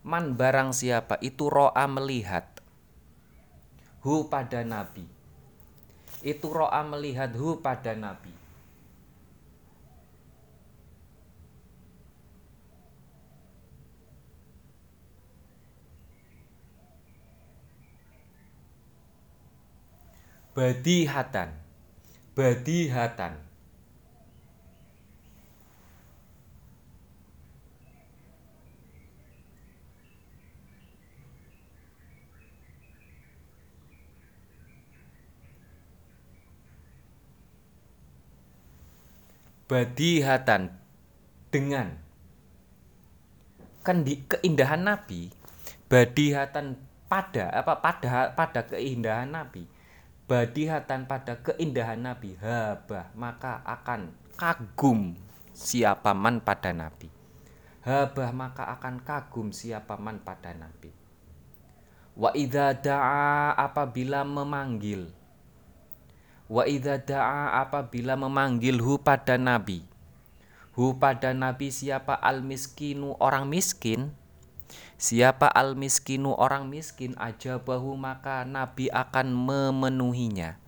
Man 0.05 0.37
barang 0.37 0.69
siapa 0.69 1.17
itu 1.25 1.49
ro'a 1.49 1.89
melihat 1.89 2.58
hu 4.03 4.27
pada 4.31 4.63
nabi. 4.63 5.03
Itu 6.23 6.51
ro'a 6.51 6.83
melihat 6.83 7.35
hu 7.35 7.59
pada 7.59 7.95
nabi. 7.95 8.31
Badihatan. 20.55 21.55
Badihatan 22.35 23.48
badihatan 39.69 40.73
dengan 41.53 41.95
kan 43.85 44.01
di 44.01 44.25
keindahan 44.25 44.81
Nabi 44.81 45.29
badihatan 45.85 46.75
pada 47.05 47.53
apa 47.53 47.77
pada 47.77 48.33
pada 48.33 48.65
keindahan 48.65 49.29
Nabi 49.29 49.69
badihatan 50.25 51.05
pada 51.05 51.37
keindahan 51.39 52.01
Nabi 52.01 52.33
habah 52.41 53.13
maka 53.13 53.61
akan 53.63 54.09
kagum 54.39 55.13
siapa 55.59 56.15
man 56.15 56.39
pada 56.39 56.71
Nabi. 56.71 57.11
Habah 57.83 58.31
maka 58.31 58.71
akan 58.79 59.03
kagum 59.03 59.51
siapa 59.51 59.99
man 59.99 60.23
pada 60.23 60.55
Nabi. 60.55 60.95
Wa 62.15 62.31
idza 62.35 62.75
da'a 62.75 63.55
apabila 63.55 64.23
memanggil 64.23 65.11
Wa 66.49 66.65
idza 66.65 66.97
da'a 66.97 67.61
apabila 67.61 68.17
memanggil 68.17 68.81
hu 68.81 68.97
pada 68.97 69.37
nabi. 69.37 69.85
Hu 70.73 70.97
pada 70.97 71.31
nabi 71.31 71.69
siapa 71.69 72.17
al 72.17 72.41
miskinu 72.41 73.13
orang 73.21 73.45
miskin 73.45 74.17
Siapa 74.99 75.47
al 75.47 75.79
miskinu 75.79 76.35
orang 76.35 76.67
miskin 76.67 77.15
aja 77.15 77.55
bahu 77.55 77.95
maka 77.95 78.43
Nabi 78.43 78.91
akan 78.91 79.31
memenuhinya. 79.31 80.59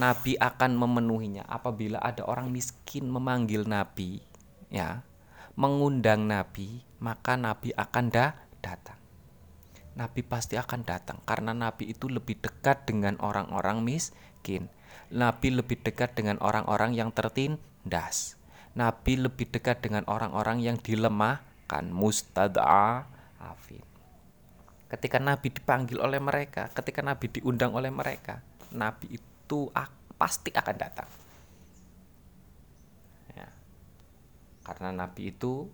Nabi 0.00 0.40
akan 0.40 0.80
memenuhinya 0.80 1.44
apabila 1.44 2.00
ada 2.00 2.24
orang 2.24 2.48
miskin 2.48 3.10
memanggil 3.10 3.68
Nabi, 3.68 4.24
ya, 4.72 5.04
mengundang 5.60 6.24
Nabi, 6.24 6.86
maka 7.02 7.36
Nabi 7.36 7.74
akan 7.76 8.06
dah 8.08 8.32
datang. 8.64 8.96
Nabi 9.92 10.24
pasti 10.24 10.56
akan 10.56 10.80
datang 10.86 11.18
karena 11.28 11.52
Nabi 11.52 11.92
itu 11.92 12.08
lebih 12.08 12.40
dekat 12.40 12.88
dengan 12.88 13.20
orang-orang 13.20 13.84
miskin. 13.84 14.72
Nabi 15.10 15.50
lebih 15.50 15.82
dekat 15.82 16.14
dengan 16.14 16.38
orang-orang 16.38 16.94
yang 16.94 17.10
tertindas. 17.10 18.38
Nabi 18.78 19.18
lebih 19.18 19.50
dekat 19.50 19.82
dengan 19.82 20.06
orang-orang 20.06 20.62
yang 20.62 20.78
dilemahkan, 20.78 21.90
mustad'a, 21.90 23.10
afin. 23.42 23.82
Ketika 24.86 25.18
Nabi 25.18 25.50
dipanggil 25.50 25.98
oleh 25.98 26.22
mereka, 26.22 26.70
ketika 26.70 27.02
Nabi 27.02 27.26
diundang 27.26 27.74
oleh 27.74 27.90
mereka, 27.90 28.38
Nabi 28.70 29.18
itu 29.18 29.66
pasti 30.14 30.54
akan 30.54 30.76
datang. 30.78 31.10
Ya. 33.34 33.50
Karena 34.62 34.94
Nabi 34.94 35.34
itu 35.34 35.66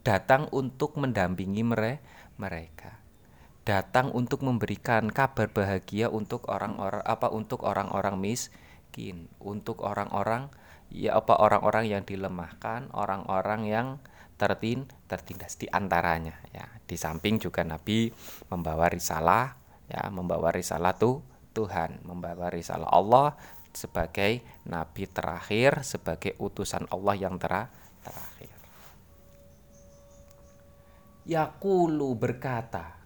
datang 0.00 0.48
untuk 0.56 0.96
mendampingi 0.96 1.60
mereka 2.40 3.01
datang 3.62 4.10
untuk 4.10 4.42
memberikan 4.42 5.06
kabar 5.10 5.46
bahagia 5.50 6.10
untuk 6.10 6.50
orang-orang 6.50 7.02
apa 7.06 7.30
untuk 7.30 7.62
orang-orang 7.62 8.18
miskin, 8.18 9.30
untuk 9.38 9.86
orang-orang 9.86 10.50
ya 10.90 11.16
apa 11.16 11.38
orang-orang 11.38 11.88
yang 11.88 12.02
dilemahkan, 12.02 12.90
orang-orang 12.90 13.70
yang 13.70 13.88
tertin 14.34 14.90
tertindas 15.06 15.54
di 15.54 15.70
antaranya 15.70 16.34
ya. 16.50 16.66
Di 16.82 16.98
samping 16.98 17.38
juga 17.38 17.62
Nabi 17.62 18.10
membawa 18.50 18.90
risalah 18.90 19.54
ya 19.86 20.10
membawa 20.10 20.50
risalah 20.50 20.96
tuh 20.98 21.22
Tuhan 21.52 22.02
membawa 22.08 22.48
risalah 22.48 22.88
Allah 22.88 23.36
sebagai 23.72 24.44
nabi 24.68 25.08
terakhir 25.08 25.80
sebagai 25.84 26.36
utusan 26.40 26.88
Allah 26.92 27.16
yang 27.16 27.36
ter 27.40 27.68
terakhir. 28.04 28.52
Yakulu 31.22 32.18
berkata 32.18 33.01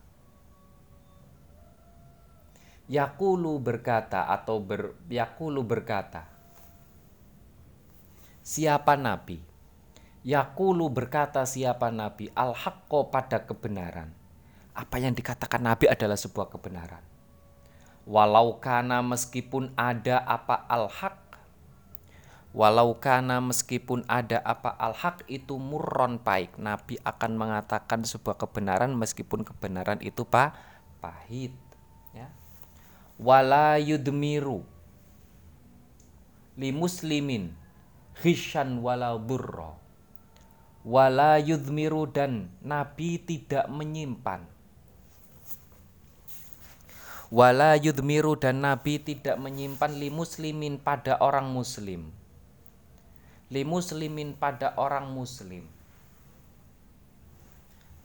Yakulu 2.87 3.59
berkata 3.59 4.31
atau 4.31 4.62
ber, 4.62 4.95
Yakulu 5.11 5.66
berkata 5.66 6.31
Siapa 8.47 8.95
nabi 8.95 9.43
Yakulu 10.26 10.90
berkata 10.90 11.47
siapa 11.47 11.95
Nabi 11.95 12.26
al-haqqo 12.35 13.14
pada 13.14 13.47
kebenaran. 13.47 14.11
Apa 14.75 14.99
yang 14.99 15.14
dikatakan 15.14 15.62
Nabi 15.62 15.87
adalah 15.87 16.19
sebuah 16.19 16.50
kebenaran. 16.50 16.99
Walau 18.11 18.59
kana 18.59 19.07
meskipun 19.07 19.71
ada 19.78 20.19
apa 20.26 20.66
al-haq 20.66 21.26
Walau 22.57 22.97
kana 22.99 23.38
meskipun 23.38 24.02
ada 24.09 24.40
apa 24.40 24.73
al-haq 24.81 25.23
itu 25.28 25.61
murron 25.62 26.19
baik 26.19 26.57
Nabi 26.57 26.97
akan 27.05 27.37
mengatakan 27.38 28.02
sebuah 28.02 28.35
kebenaran 28.35 28.97
meskipun 28.99 29.45
kebenaran 29.45 30.00
itu 30.00 30.25
pak 30.26 30.59
pahit. 30.99 31.52
Wala 33.16 33.80
yudmiru 33.80 34.61
li 36.56 36.68
muslimin 36.73 37.52
hishan 38.20 38.80
walau 38.85 39.16
burro 39.20 39.87
wala 40.87 41.42
yudmiru 41.42 42.06
dan 42.06 42.46
Nabi 42.62 43.18
tidak 43.18 43.66
menyimpan. 43.66 44.46
Wala 47.26 47.75
yudmiru 47.75 48.38
dan 48.38 48.62
Nabi 48.62 49.02
tidak 49.02 49.35
menyimpan 49.42 49.98
li 49.98 50.14
muslimin 50.14 50.79
pada 50.79 51.18
orang 51.18 51.50
muslim. 51.50 52.14
Li 53.50 53.66
muslimin 53.66 54.38
pada 54.38 54.79
orang 54.79 55.11
muslim. 55.11 55.66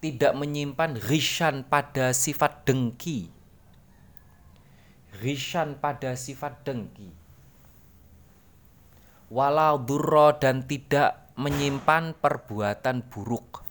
Tidak 0.01 0.33
menyimpan 0.33 0.97
rishan 0.97 1.61
pada 1.61 2.09
sifat 2.17 2.65
dengki 2.65 3.29
rishan 5.19 5.75
pada 5.75 6.15
sifat 6.15 6.63
dengki 6.63 7.11
walau 9.27 9.79
durro 9.79 10.35
dan 10.39 10.63
tidak 10.63 11.33
menyimpan 11.35 12.15
perbuatan 12.15 13.03
buruk 13.11 13.61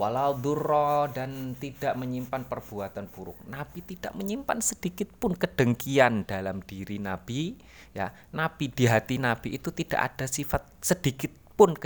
walau 0.00 0.32
durro 0.32 1.12
dan 1.12 1.52
tidak 1.60 1.92
menyimpan 1.98 2.48
perbuatan 2.48 3.10
buruk. 3.12 3.36
Nabi 3.52 3.84
tidak 3.84 4.16
menyimpan 4.16 4.64
sedikit 4.64 5.12
pun 5.20 5.36
kedengkian 5.36 6.24
dalam 6.24 6.64
diri 6.64 6.96
Nabi. 6.96 7.58
Ya, 7.92 8.16
Nabi 8.32 8.72
di 8.72 8.88
hati 8.88 9.20
Nabi 9.20 9.60
itu 9.60 9.68
tidak 9.74 10.14
ada 10.14 10.24
sifat 10.24 10.64
sedikit 10.80 11.34
pun 11.52 11.76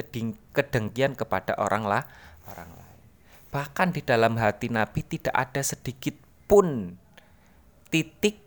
kedengkian 0.55 1.19
kepada 1.19 1.59
orang 1.59 1.89
lah 1.89 2.07
orang 2.47 2.71
lain. 2.71 3.01
Bahkan 3.51 3.89
di 3.91 4.07
dalam 4.07 4.39
hati 4.39 4.71
Nabi 4.71 5.03
tidak 5.03 5.35
ada 5.35 5.63
sedikit 5.67 6.15
pun 6.47 6.95
titik 7.91 8.44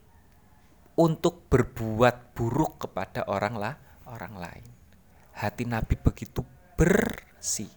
untuk 0.97 1.45
berbuat 1.47 2.33
buruk 2.33 2.89
kepada 2.89 3.29
orang 3.29 3.55
lah 3.55 3.73
orang 4.09 4.35
lain 4.37 4.77
hati 5.37 5.69
Nabi 5.69 5.93
begitu 6.01 6.41
bersih, 6.73 7.69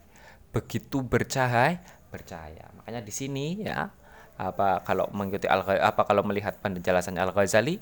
begitu 0.51 1.05
bercahaya, 1.05 1.81
bercahaya. 2.09 2.73
Makanya 2.81 3.05
di 3.05 3.13
sini 3.13 3.61
ya 3.61 3.93
apa 4.41 4.81
kalau 4.89 5.13
mengikuti 5.13 5.45
al 5.45 5.61
apa 5.69 6.09
kalau 6.09 6.25
melihat 6.25 6.57
penjelasan 6.65 7.21
Al 7.21 7.29
Ghazali 7.37 7.77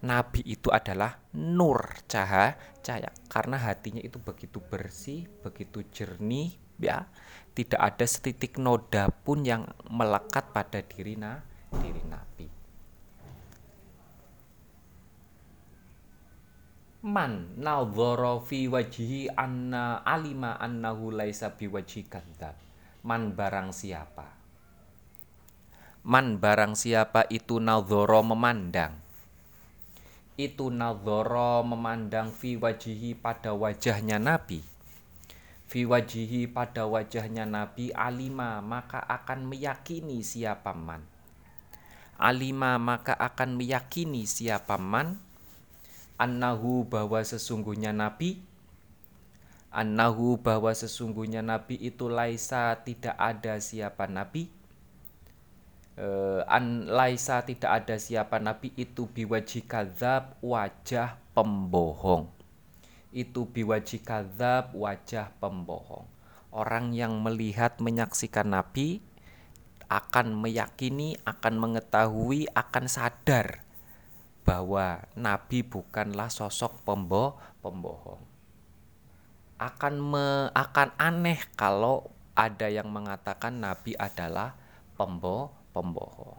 Nabi 0.00 0.40
itu 0.48 0.72
adalah 0.72 1.20
nur 1.36 2.00
cahaya 2.08 2.56
cahaya 2.80 3.12
karena 3.28 3.60
hatinya 3.60 4.00
itu 4.00 4.16
begitu 4.16 4.64
bersih, 4.64 5.28
begitu 5.44 5.84
jernih 5.92 6.56
ya. 6.80 7.08
Tidak 7.56 7.80
ada 7.80 8.04
setitik 8.04 8.60
noda 8.60 9.08
pun 9.08 9.40
yang 9.40 9.64
melekat 9.88 10.52
pada 10.52 10.84
diri 10.84 11.16
na, 11.16 11.40
diri 11.72 12.04
Nabi. 12.04 12.35
Man 17.06 17.54
nadhara 17.54 18.42
fi 18.42 18.66
wajhi 18.66 19.30
anna 19.30 20.02
alima 20.02 20.58
annahu 20.58 21.14
laisa 21.14 21.54
biwajhi 21.54 22.10
kadzab 22.10 22.58
man 23.06 23.30
barang 23.38 23.70
siapa? 23.70 24.34
Man 26.02 26.42
barang 26.42 26.74
siapa 26.74 27.30
itu 27.30 27.62
nadhara 27.62 28.26
memandang? 28.26 28.98
Itu 30.34 30.74
nadhara 30.74 31.62
memandang 31.62 32.34
fi 32.34 32.58
wajihi 32.58 33.14
pada 33.14 33.54
wajahnya 33.54 34.18
nabi. 34.18 34.66
Fi 35.70 35.86
wajihi 35.86 36.50
pada 36.50 36.90
wajahnya 36.90 37.46
nabi 37.46 37.94
alima 37.94 38.58
maka 38.58 38.98
akan 38.98 39.46
meyakini 39.46 40.26
siapa 40.26 40.74
man. 40.74 41.06
Alima 42.18 42.82
maka 42.82 43.14
akan 43.14 43.54
meyakini 43.54 44.26
siapa 44.26 44.74
man 44.74 45.25
annahu 46.16 46.88
bahwa 46.88 47.20
sesungguhnya 47.20 47.92
nabi. 47.92 48.40
Annahu 49.72 50.40
bahwa 50.40 50.72
sesungguhnya 50.72 51.44
nabi 51.44 51.76
itu 51.76 52.08
laisa 52.08 52.72
tidak 52.80 53.16
ada 53.20 53.60
siapa 53.60 54.08
nabi. 54.08 54.48
Uh, 55.96 56.44
an 56.44 56.88
laisa 56.92 57.40
tidak 57.44 57.84
ada 57.84 57.96
siapa 57.96 58.36
nabi 58.36 58.68
itu 58.76 59.08
biwaji 59.08 59.64
kadzab 59.64 60.36
wajah 60.40 61.20
pembohong. 61.36 62.28
Itu 63.12 63.48
biwaji 63.48 64.00
kadzab 64.00 64.76
wajah 64.76 65.32
pembohong. 65.40 66.08
Orang 66.52 66.96
yang 66.96 67.20
melihat 67.20 67.76
menyaksikan 67.80 68.48
nabi 68.48 69.04
akan 69.92 70.40
meyakini 70.40 71.20
akan 71.28 71.60
mengetahui 71.60 72.48
akan 72.56 72.84
sadar 72.88 73.65
bahwa 74.46 75.02
nabi 75.18 75.66
bukanlah 75.66 76.30
sosok 76.30 76.86
pembo 76.86 77.34
pembohong. 77.66 78.22
Akan 79.58 79.98
me, 79.98 80.54
akan 80.54 80.94
aneh 80.94 81.42
kalau 81.58 82.14
ada 82.38 82.70
yang 82.70 82.86
mengatakan 82.86 83.58
nabi 83.58 83.98
adalah 83.98 84.54
pembo 84.94 85.50
pembohong. 85.74 86.38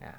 Ya. 0.00 0.16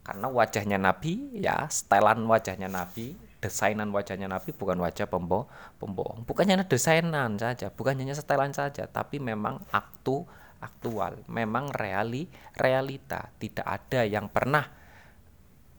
Karena 0.00 0.26
wajahnya 0.32 0.80
nabi 0.80 1.36
ya, 1.36 1.68
setelan 1.68 2.24
wajahnya 2.24 2.72
nabi, 2.72 3.12
desainan 3.44 3.92
wajahnya 3.92 4.32
nabi 4.32 4.56
bukan 4.56 4.80
wajah 4.80 5.04
pembo 5.04 5.52
pembohong. 5.76 6.24
Bukan 6.24 6.48
hanya 6.48 6.64
desainan 6.64 7.36
saja, 7.36 7.68
bukan 7.68 8.00
hanya 8.00 8.16
setelan 8.16 8.56
saja, 8.56 8.88
tapi 8.88 9.20
memang 9.20 9.60
aktu 9.68 10.24
aktual, 10.62 11.20
memang 11.28 11.68
reali 11.74 12.30
realita. 12.54 13.28
Tidak 13.36 13.66
ada 13.66 14.06
yang 14.06 14.30
pernah 14.30 14.81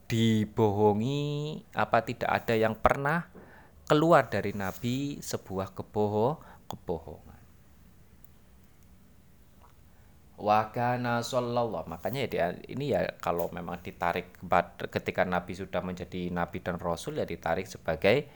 dibohongi 0.08 1.64
apa 1.74 2.04
tidak 2.04 2.30
ada 2.44 2.54
yang 2.54 2.76
pernah 2.78 3.28
keluar 3.88 4.32
dari 4.32 4.56
nabi 4.56 5.20
sebuah 5.20 5.76
kebohong 5.76 6.40
kebohongan. 6.68 7.42
Wakana 10.34 11.22
sallallahu. 11.22 11.88
Makanya 11.88 12.26
ya 12.28 12.48
ini 12.68 12.92
ya 12.92 13.06
kalau 13.22 13.54
memang 13.54 13.80
ditarik 13.80 14.34
ketika 14.90 15.24
Nabi 15.24 15.54
sudah 15.54 15.80
menjadi 15.86 16.34
Nabi 16.34 16.60
dan 16.60 16.82
Rasul 16.82 17.22
ya 17.22 17.26
ditarik 17.30 17.70
sebagai 17.70 18.28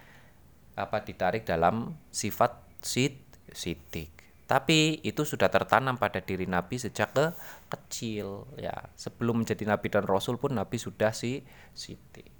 apa 0.77 1.01
ditarik 1.01 1.41
dalam 1.41 1.97
sifat 2.13 2.53
sid 2.85 3.17
sidik 3.49 4.26
tapi 4.47 5.03
itu 5.03 5.27
sudah 5.27 5.51
tertanam 5.51 5.99
pada 5.99 6.23
diri 6.23 6.47
Nabi 6.47 6.79
sejak 6.79 7.11
ke 7.11 7.25
kecil 7.67 8.47
ya. 8.55 8.87
Sebelum 8.95 9.43
menjadi 9.43 9.67
Nabi 9.67 9.91
dan 9.91 10.07
Rasul 10.07 10.39
pun 10.39 10.55
Nabi 10.55 10.79
sudah 10.79 11.11
si 11.11 11.43
sidik 11.75 12.31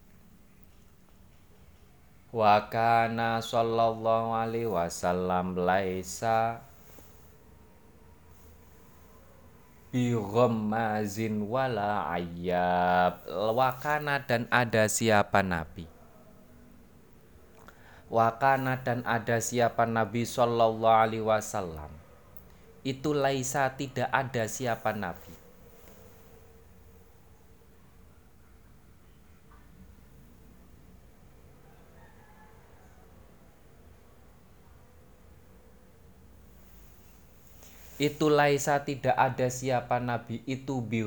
Wakana 2.32 3.44
sallallahu 3.44 4.36
alaihi 4.36 4.72
wasallam 4.72 5.60
laisa 5.60 6.64
bi 9.92 10.16
ghammazin 10.16 11.44
wala 11.44 12.08
ayyab. 12.16 13.28
Wakana 13.32 14.24
dan 14.24 14.48
ada 14.48 14.88
siapa 14.88 15.44
nabi? 15.44 15.88
Wakana 18.08 18.80
dan 18.80 19.04
ada 19.04 19.44
siapa 19.44 19.84
nabi 19.84 20.24
sallallahu 20.24 21.00
alaihi 21.04 21.26
wasallam 21.26 21.97
itu 22.88 23.12
laisa 23.12 23.68
tidak 23.76 24.08
ada 24.08 24.48
siapa 24.48 24.96
nabi. 24.96 25.36
Itu 38.00 38.32
laisa 38.32 38.80
tidak 38.88 39.20
ada 39.20 39.52
siapa 39.52 40.00
nabi. 40.00 40.40
Itu 40.48 40.80
bi 40.80 41.04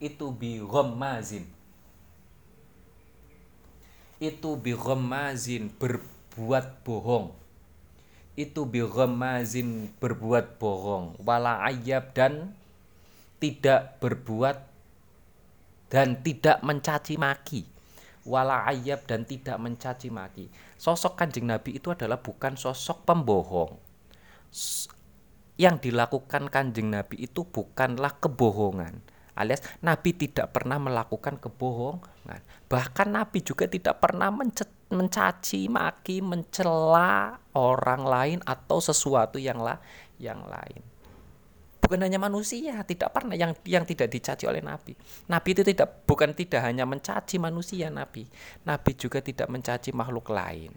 itu, 0.00 0.26
bi 0.32 0.56
ghammazin. 0.56 1.44
Itu 4.16 4.56
bi 4.56 4.72
ghammazin 4.72 5.68
berbuat 5.76 6.80
bohong 6.80 7.41
itu 8.32 8.64
ghammazin 8.64 9.92
berbuat 10.00 10.56
bohong. 10.56 11.20
Wala 11.20 11.60
ayab 11.68 12.16
dan 12.16 12.56
tidak 13.36 14.00
berbuat 14.00 14.56
dan 15.92 16.20
tidak 16.24 16.64
mencaci 16.64 17.20
maki. 17.20 17.68
Wala 18.24 18.64
ayab 18.64 19.04
dan 19.04 19.28
tidak 19.28 19.58
mencaci 19.60 20.08
maki. 20.08 20.48
Sosok 20.78 21.18
kanjeng 21.18 21.50
nabi 21.50 21.76
itu 21.76 21.92
adalah 21.92 22.16
bukan 22.22 22.56
sosok 22.56 23.04
pembohong. 23.04 23.76
Yang 25.60 25.92
dilakukan 25.92 26.48
kanjeng 26.48 26.88
Nabi 26.88 27.28
itu 27.28 27.44
bukanlah 27.44 28.16
kebohongan 28.18 29.04
alias 29.36 29.64
Nabi 29.80 30.12
tidak 30.12 30.52
pernah 30.52 30.76
melakukan 30.76 31.40
kebohongan. 31.40 32.40
Bahkan 32.68 33.08
Nabi 33.08 33.40
juga 33.40 33.68
tidak 33.68 34.00
pernah 34.00 34.28
mencaci 34.92 35.66
maki 35.66 36.20
mencela 36.20 37.40
orang 37.56 38.02
lain 38.04 38.38
atau 38.44 38.78
sesuatu 38.78 39.40
yang 39.40 39.58
lah 39.58 39.80
yang 40.20 40.44
lain. 40.46 40.92
Bukan 41.82 41.98
hanya 41.98 42.16
manusia 42.22 42.78
tidak 42.86 43.10
pernah 43.10 43.34
yang 43.34 43.58
yang 43.66 43.82
tidak 43.82 44.06
dicaci 44.06 44.46
oleh 44.46 44.62
Nabi. 44.62 44.94
Nabi 45.26 45.48
itu 45.50 45.66
tidak 45.66 46.06
bukan 46.06 46.30
tidak 46.30 46.62
hanya 46.62 46.86
mencaci 46.86 47.42
manusia 47.42 47.90
Nabi. 47.90 48.22
Nabi 48.62 48.90
juga 48.94 49.18
tidak 49.18 49.50
mencaci 49.50 49.90
makhluk 49.90 50.30
lain. 50.30 50.70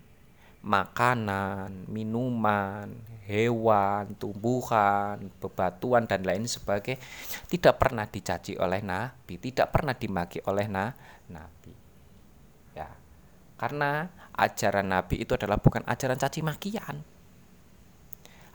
Makanan, 0.65 1.85
minuman, 1.93 2.89
hewan, 3.29 4.17
tumbuhan, 4.17 5.29
bebatuan 5.37 6.09
dan 6.09 6.25
lain 6.25 6.49
sebagainya 6.49 6.97
tidak 7.53 7.77
pernah 7.77 8.09
dicaci 8.09 8.57
oleh 8.57 8.81
Nabi, 8.81 9.37
tidak 9.37 9.69
pernah 9.69 9.93
dimaki 9.93 10.41
oleh 10.49 10.65
na 10.65 10.89
Nabi. 11.29 11.84
Karena 13.55 14.11
ajaran 14.35 14.91
Nabi 14.91 15.23
itu 15.23 15.35
adalah 15.35 15.59
bukan 15.59 15.83
ajaran 15.87 16.19
caci 16.19 16.43
makian. 16.43 17.03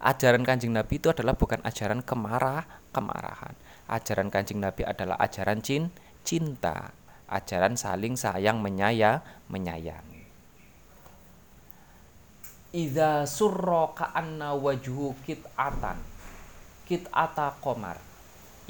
Ajaran 0.01 0.49
Kanjeng 0.49 0.73
Nabi 0.73 0.97
itu 0.97 1.13
adalah 1.13 1.37
bukan 1.37 1.61
ajaran 1.61 2.01
kemarah, 2.01 2.65
kemarahan. 2.89 3.53
Ajaran 3.85 4.33
Kanjeng 4.33 4.61
Nabi 4.61 4.89
adalah 4.89 5.21
ajaran 5.21 5.61
cin, 5.61 5.93
cinta, 6.25 6.97
ajaran 7.29 7.77
saling 7.77 8.17
sayang 8.17 8.65
menyayang, 8.65 9.21
menyayang. 9.53 10.05
Iza 12.71 13.27
surro 13.27 13.99
ka'anna 13.99 14.55
wajhu 14.55 15.19
kit'atan 15.27 15.99
Kit'ata 16.87 17.59
komar 17.59 17.99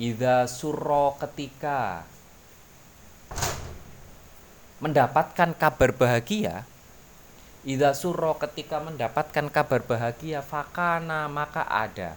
Iza 0.01 0.49
surro 0.49 1.21
ketika 1.21 2.09
Mendapatkan 4.81 5.53
kabar 5.61 5.93
bahagia 5.93 6.65
Iza 7.61 7.93
surro 7.93 8.41
ketika 8.41 8.81
mendapatkan 8.81 9.53
kabar 9.53 9.85
bahagia 9.85 10.41
Fakana 10.41 11.29
maka 11.29 11.69
ada. 11.69 12.17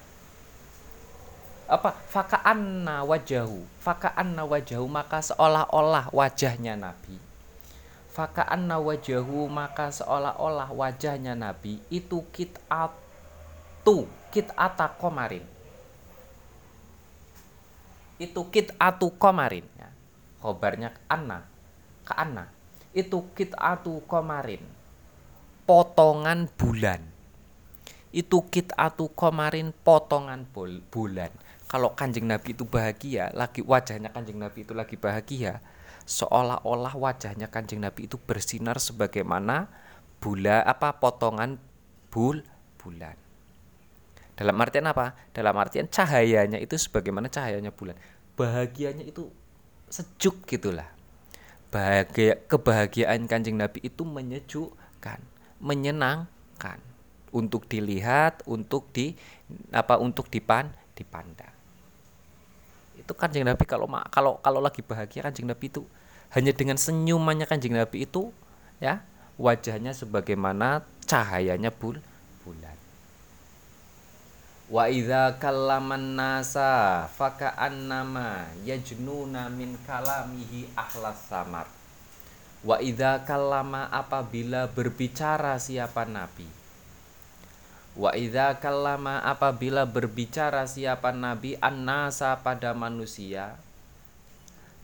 Apa? 1.67 1.91
Faka'anna 2.07 3.03
wajahu 3.03 3.67
faka'anna 3.83 4.47
wajahu 4.47 4.87
maka 4.87 5.19
seolah-olah 5.19 6.07
wajahnya 6.15 6.79
Nabi. 6.79 7.19
Faka'anna 8.15 8.79
wajahu 8.79 9.51
maka 9.51 9.91
seolah-olah 9.91 10.71
wajahnya 10.71 11.35
Nabi. 11.35 11.83
Itu 11.91 12.23
kit'atu 12.31 14.07
kit'ata 14.31 14.95
komarin. 14.95 15.43
Itu 18.15 18.47
kit'atu 18.47 19.11
komarin 19.19 19.67
ya. 19.75 19.91
khobarnya 20.39 20.95
anna 21.11 21.52
ke 22.03 22.13
anna 22.15 22.51
itu 22.93 23.25
kit'atu 23.33 24.03
komarin 24.05 24.61
potongan 25.65 26.45
bulan 26.53 27.01
itu 28.13 28.45
kit'atu 28.47 29.09
komarin 29.17 29.73
potongan 29.81 30.45
bulan 30.91 31.31
kalau 31.65 31.97
kanjeng 31.97 32.29
Nabi 32.29 32.53
itu 32.53 32.67
bahagia 32.67 33.33
lagi 33.33 33.65
wajahnya 33.65 34.13
kanjeng 34.13 34.37
Nabi 34.37 34.61
itu 34.61 34.77
lagi 34.77 34.93
bahagia 34.99 35.63
seolah-olah 36.03 36.93
wajahnya 36.99 37.47
Kanjeng 37.47 37.79
Nabi 37.83 38.11
itu 38.11 38.19
bersinar 38.19 38.79
sebagaimana 38.79 39.71
bulan 40.19 40.63
apa 40.67 40.99
potongan 40.99 41.59
bul 42.11 42.43
bulan. 42.79 43.15
Dalam 44.33 44.55
artian 44.59 44.89
apa? 44.89 45.15
Dalam 45.31 45.55
artian 45.55 45.87
cahayanya 45.87 46.59
itu 46.59 46.75
sebagaimana 46.75 47.29
cahayanya 47.31 47.71
bulan. 47.71 47.95
Bahagianya 48.33 49.05
itu 49.05 49.29
sejuk 49.87 50.43
gitulah. 50.49 50.89
Bahagia 51.73 52.37
kebahagiaan 52.45 53.25
Kanjeng 53.25 53.57
Nabi 53.57 53.81
itu 53.81 54.05
menyejukkan, 54.05 55.19
menyenangkan. 55.57 56.77
Untuk 57.33 57.65
dilihat, 57.65 58.45
untuk 58.45 58.93
di 58.93 59.17
apa 59.73 59.97
untuk 59.97 60.29
dipan 60.29 60.69
dipandang. 60.93 61.49
Itu 62.93 63.17
kanjeng 63.17 63.43
Nabi 63.43 63.65
kalau 63.65 63.89
kalau 64.13 64.37
kalau 64.39 64.61
lagi 64.61 64.85
bahagia 64.85 65.25
kanjeng 65.25 65.49
Nabi 65.49 65.67
itu 65.67 65.81
hanya 66.31 66.53
dengan 66.53 66.77
senyumannya 66.77 67.49
kanjeng 67.49 67.73
Nabi 67.73 68.05
itu 68.05 68.29
ya 68.77 69.01
wajahnya 69.41 69.97
sebagaimana 69.97 70.85
cahayanya 71.09 71.73
bul 71.73 71.97
bulan 72.45 72.77
wa 74.71 74.87
idza 74.87 75.35
kallaman 75.43 76.15
nasa 76.15 77.03
faka'annama 77.11 78.47
yajnuna 78.63 79.51
min 79.51 79.75
kalamihi 79.83 80.71
ahlas 80.77 81.19
samar. 81.27 81.67
Wa 82.63 82.79
idza 82.79 83.19
kallama 83.27 83.91
apabila 83.91 84.71
berbicara 84.71 85.59
siapa 85.59 86.07
nabi. 86.07 86.47
Wa 87.99 88.15
idza 88.15 88.55
kallama 88.63 89.19
apabila 89.19 89.83
berbicara 89.83 90.63
siapa 90.63 91.11
nabi 91.11 91.59
annasa 91.59 92.39
pada 92.39 92.71
manusia. 92.71 93.59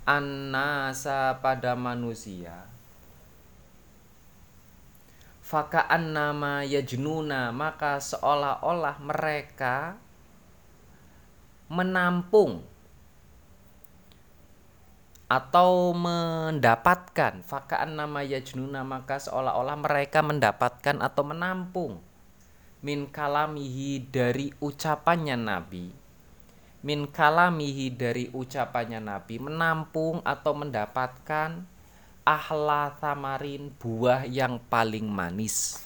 Annasa 0.03 1.39
pada 1.39 1.77
manusia 1.79 2.78
faka 5.49 5.89
annama 5.89 6.61
yajnuna 6.61 7.49
maka 7.49 7.97
seolah-olah 7.97 9.01
mereka 9.01 9.97
menampung 11.73 12.61
atau 15.25 15.93
mendapatkan. 15.97 17.41
Faka 17.41 17.81
annama 17.81 18.21
yajnuna 18.21 18.85
maka 18.85 19.17
seolah-olah 19.17 19.77
mereka 19.77 20.21
mendapatkan 20.21 21.01
atau 21.01 21.25
menampung. 21.25 21.97
Min 22.85 23.09
kalamihi 23.09 24.05
dari 24.05 24.53
ucapannya 24.61 25.33
Nabi. 25.33 25.89
Min 26.85 27.09
kalamihi 27.09 27.89
dari 27.89 28.29
ucapannya 28.29 29.01
Nabi 29.01 29.41
menampung 29.41 30.21
atau 30.21 30.53
mendapatkan 30.53 31.65
ahla 32.29 32.93
samarin 33.01 33.73
buah 33.81 34.29
yang 34.29 34.61
paling 34.69 35.09
manis. 35.09 35.81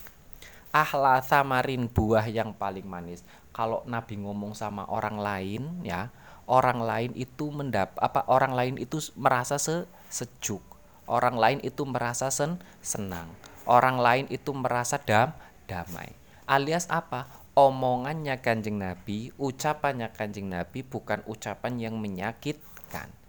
Ahla 0.75 1.23
samarin 1.23 1.87
buah 1.87 2.27
yang 2.27 2.51
paling 2.51 2.83
manis. 2.83 3.23
Kalau 3.55 3.79
Nabi 3.87 4.19
ngomong 4.19 4.51
sama 4.51 4.83
orang 4.91 5.23
lain 5.23 5.87
ya 5.87 6.11
orang 6.43 6.83
lain 6.83 7.11
itu 7.15 7.47
mendap 7.47 7.95
apa 7.95 8.27
orang 8.27 8.51
lain 8.51 8.75
itu 8.75 8.99
merasa 9.15 9.55
se 9.55 9.87
sejuk. 10.11 10.59
Orang 11.07 11.39
lain 11.39 11.63
itu 11.63 11.87
merasa 11.87 12.27
sen 12.27 12.59
senang. 12.83 13.31
Orang 13.63 14.03
lain 14.03 14.27
itu 14.27 14.51
merasa 14.51 14.99
dam 14.99 15.31
damai. 15.63 16.11
Alias 16.43 16.91
apa? 16.91 17.23
Omongannya 17.55 18.43
kanjeng 18.43 18.83
nabi 18.83 19.31
ucapannya 19.39 20.11
kanjeng 20.11 20.51
nabi 20.51 20.83
bukan 20.83 21.23
ucapan 21.23 21.79
yang 21.79 21.95
menyakitkan 22.01 23.22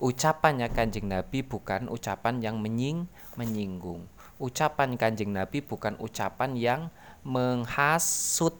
ucapannya 0.00 0.72
kanjeng 0.72 1.06
nabi 1.06 1.44
bukan 1.44 1.92
ucapan 1.92 2.40
yang 2.40 2.56
menying 2.58 3.06
menyinggung. 3.36 4.08
Ucapan 4.40 4.96
kanjeng 4.96 5.36
nabi 5.36 5.60
bukan 5.60 6.00
ucapan 6.00 6.56
yang 6.56 6.80
menghasut 7.22 8.56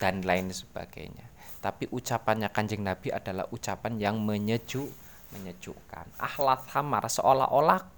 dan 0.00 0.24
lain 0.24 0.50
sebagainya. 0.50 1.28
Tapi 1.64 1.88
ucapannya 1.88 2.52
kanjeng 2.52 2.84
Nabi 2.84 3.08
adalah 3.08 3.48
ucapan 3.48 3.96
yang 3.96 4.20
menyejuk 4.20 4.92
menyejukkan. 5.32 6.20
Ahlat 6.20 6.60
hamar 6.76 7.08
seolah-olah 7.08 7.88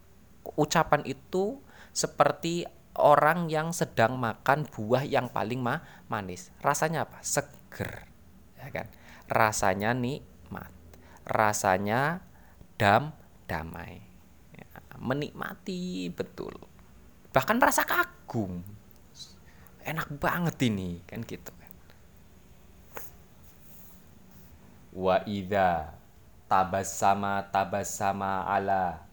ucapan 0.54 1.02
itu 1.02 1.58
seperti 1.90 2.62
orang 2.94 3.50
yang 3.50 3.74
sedang 3.74 4.16
makan 4.22 4.70
buah 4.70 5.02
yang 5.02 5.26
paling 5.34 5.58
ma 5.58 5.82
manis. 6.06 6.54
Rasanya 6.62 7.10
apa? 7.10 7.18
Seger 7.26 8.06
ya 8.54 8.70
kan? 8.70 8.86
Rasanya 9.26 9.98
nikmat. 9.98 10.70
Rasanya 11.26 12.22
dam 12.76 13.12
damai. 13.48 14.00
Ya, 14.56 14.66
menikmati 15.00 16.12
betul. 16.12 16.56
Bahkan 17.32 17.60
rasa 17.60 17.84
kagum. 17.84 18.64
Enak 19.86 20.14
banget 20.18 20.56
ini 20.66 21.00
kan 21.06 21.22
gitu 21.22 21.56
wa 24.96 25.20
idza 25.28 25.92
tabassama 26.48 27.44
tabassama 27.52 28.48
ala 28.48 29.04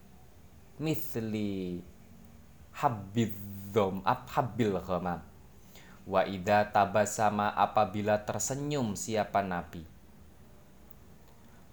mithli 0.79 1.83
habidzom 2.71 3.99
habil 4.07 4.79
ghamam 4.79 5.19
wa 6.07 6.23
idza 6.23 6.71
tabassama 6.71 7.51
apabila 7.51 8.15
tersenyum 8.23 8.95
siapa 8.95 9.43
nabi 9.43 9.83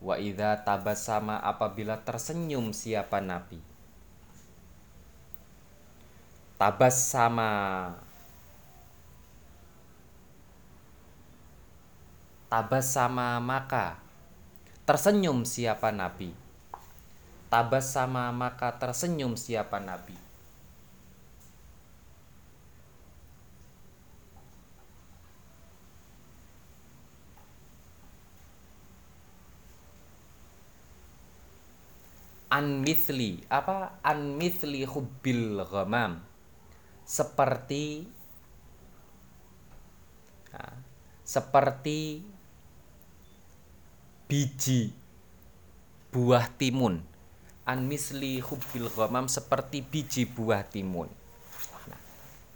wa 0.00 0.16
idza 0.16 0.56
tabassama 0.64 1.36
apabila 1.44 2.00
tersenyum 2.00 2.72
siapa 2.72 3.20
nabi? 3.20 3.60
Tabassama. 6.56 7.52
Tabas 12.50 12.90
sama 12.90 13.38
maka 13.38 13.94
tersenyum 14.82 15.46
siapa 15.46 15.94
nabi? 15.94 16.34
Tabas 17.46 17.94
sama 17.94 18.26
maka 18.34 18.74
tersenyum 18.74 19.38
siapa 19.38 19.78
nabi 19.78 20.29
an 32.50 32.82
mithli 32.82 33.46
apa? 33.46 34.02
An 34.02 34.36
mithli 34.36 34.82
hubbil 34.82 35.62
ghamam. 35.64 36.20
Seperti 37.06 38.10
seperti 41.30 42.26
biji 44.26 44.90
buah 46.10 46.50
timun. 46.58 47.06
An 47.62 47.86
misli 47.86 48.42
hubbil 48.42 48.90
ghamam 48.90 49.30
seperti 49.30 49.78
biji 49.78 50.26
buah 50.26 50.66
timun. 50.66 51.06
Nah, 51.86 52.00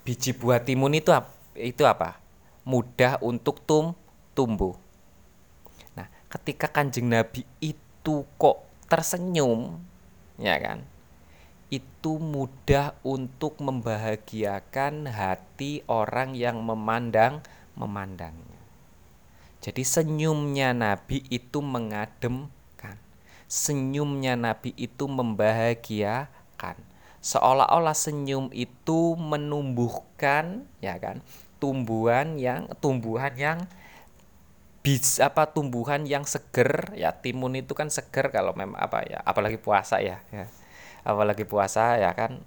biji 0.03 0.35
buah 0.35 0.59
timun 0.59 0.99
itu 0.99 1.15
itu 1.55 1.87
apa? 1.87 2.19
Mudah 2.67 3.23
untuk 3.23 3.63
tum 3.63 3.95
tumbuh. 4.35 4.75
Nah 5.95 6.11
ketika 6.27 6.67
kanjeng 6.67 7.07
nabi 7.07 7.47
itu 7.63 8.27
kok 8.35 8.64
tersenyum 8.91 9.81
ya 10.41 10.59
kan 10.61 10.83
itu 11.73 12.21
mudah 12.21 12.95
untuk 13.03 13.59
membahagiakan 13.59 15.11
hati 15.11 15.83
orang 15.91 16.37
yang 16.37 16.63
memandang 16.63 17.41
memandangnya 17.75 18.65
jadi 19.65 19.81
senyumnya 19.81 20.77
Nabi 20.77 21.25
itu 21.33 21.65
mengademkan. 21.65 23.01
Senyumnya 23.49 24.37
Nabi 24.37 24.77
itu 24.77 25.09
membahagiakan. 25.09 26.77
Seolah-olah 27.25 27.97
senyum 27.97 28.53
itu 28.53 29.17
menumbuhkan 29.17 30.69
ya 30.85 31.01
kan, 31.01 31.25
tumbuhan 31.57 32.37
yang 32.37 32.69
tumbuhan 32.85 33.33
yang 33.41 33.65
bisa 34.85 35.33
apa 35.33 35.49
tumbuhan 35.49 36.05
yang 36.05 36.29
seger 36.29 36.93
ya 36.93 37.17
timun 37.17 37.57
itu 37.57 37.73
kan 37.73 37.89
seger 37.89 38.29
kalau 38.29 38.53
memang 38.53 38.77
apa 38.77 39.01
ya 39.09 39.19
apalagi 39.25 39.57
puasa 39.57 40.05
ya, 40.05 40.21
ya 40.29 40.45
apalagi 41.09 41.49
puasa 41.49 41.97
ya 41.97 42.13
kan 42.13 42.45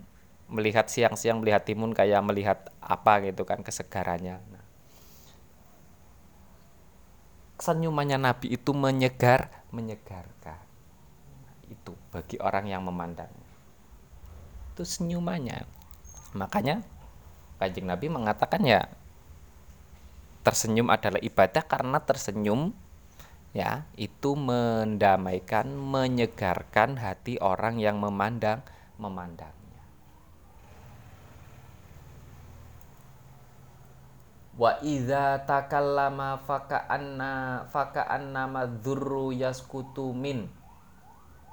melihat 0.48 0.86
siang-siang 0.86 1.42
melihat 1.42 1.66
timun 1.66 1.98
kayak 1.98 2.22
melihat 2.22 2.70
apa 2.78 3.26
gitu 3.26 3.42
kan 3.42 3.66
kesegarannya 3.66 4.38
nah, 4.54 4.68
senyumannya 7.58 8.18
Nabi 8.22 8.54
itu 8.54 8.72
menyegar, 8.74 9.50
menyegarkan. 9.74 10.62
Itu 11.68 11.98
bagi 12.14 12.38
orang 12.40 12.70
yang 12.70 12.86
memandangnya. 12.86 13.52
Itu 14.74 14.86
senyumannya. 14.86 15.66
Makanya 16.38 16.86
Kanjeng 17.58 17.90
Nabi 17.90 18.08
mengatakan 18.14 18.62
ya 18.62 18.86
tersenyum 20.48 20.88
adalah 20.88 21.20
ibadah 21.20 21.68
karena 21.68 22.00
tersenyum 22.00 22.72
ya 23.52 23.84
itu 24.00 24.40
mendamaikan, 24.40 25.68
menyegarkan 25.76 26.96
hati 26.96 27.36
orang 27.44 27.84
yang 27.84 28.00
memandang 28.00 28.64
memandang. 28.96 29.58
wa 34.58 34.74
idza 34.82 35.46
takallama 35.46 36.42
faka'anna 36.42 37.70
faka'anna 37.70 38.50
madzurru 38.50 39.30
yaskutu 39.30 40.18
min 40.18 40.50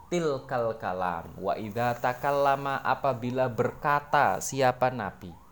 tilkal 0.08 0.72
kalam 0.80 1.28
wa 1.36 1.52
idza 1.52 2.00
takallama 2.00 2.80
apabila 2.80 3.52
berkata 3.52 4.40
siapa 4.40 4.88
nabi 4.88 5.43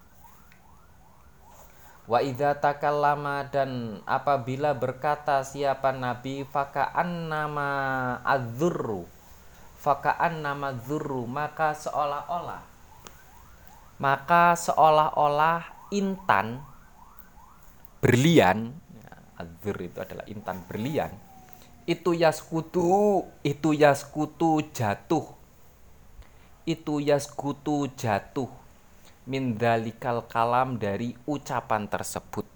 wa 2.07 2.19
idza 2.19 2.59
takallama 2.59 3.47
dan 3.47 4.03
apabila 4.05 4.75
berkata 4.75 5.43
siapa 5.47 5.95
nabi 5.95 6.43
faka'annama 6.47 7.69
adzurru. 8.27 9.07
Faka'annama 9.83 10.79
dzurru 10.79 11.27
maka 11.27 11.75
seolah-olah. 11.75 12.63
Maka 13.99 14.55
seolah-olah 14.59 15.91
intan 15.95 16.63
berlian 18.03 18.75
adzir 19.39 19.79
itu 19.79 19.99
adalah 20.03 20.27
intan 20.27 20.59
berlian 20.67 21.15
itu 21.87 22.15
yaskutu 22.15 23.27
itu 23.43 23.75
yaskutu 23.75 24.63
jatuh. 24.71 25.27
Itu 26.63 27.03
yaskutu 27.03 27.91
jatuh 27.99 28.62
mindalikal 29.23 30.27
kalam 30.27 30.83
dari 30.83 31.15
ucapan 31.31 31.87
tersebut. 31.87 32.47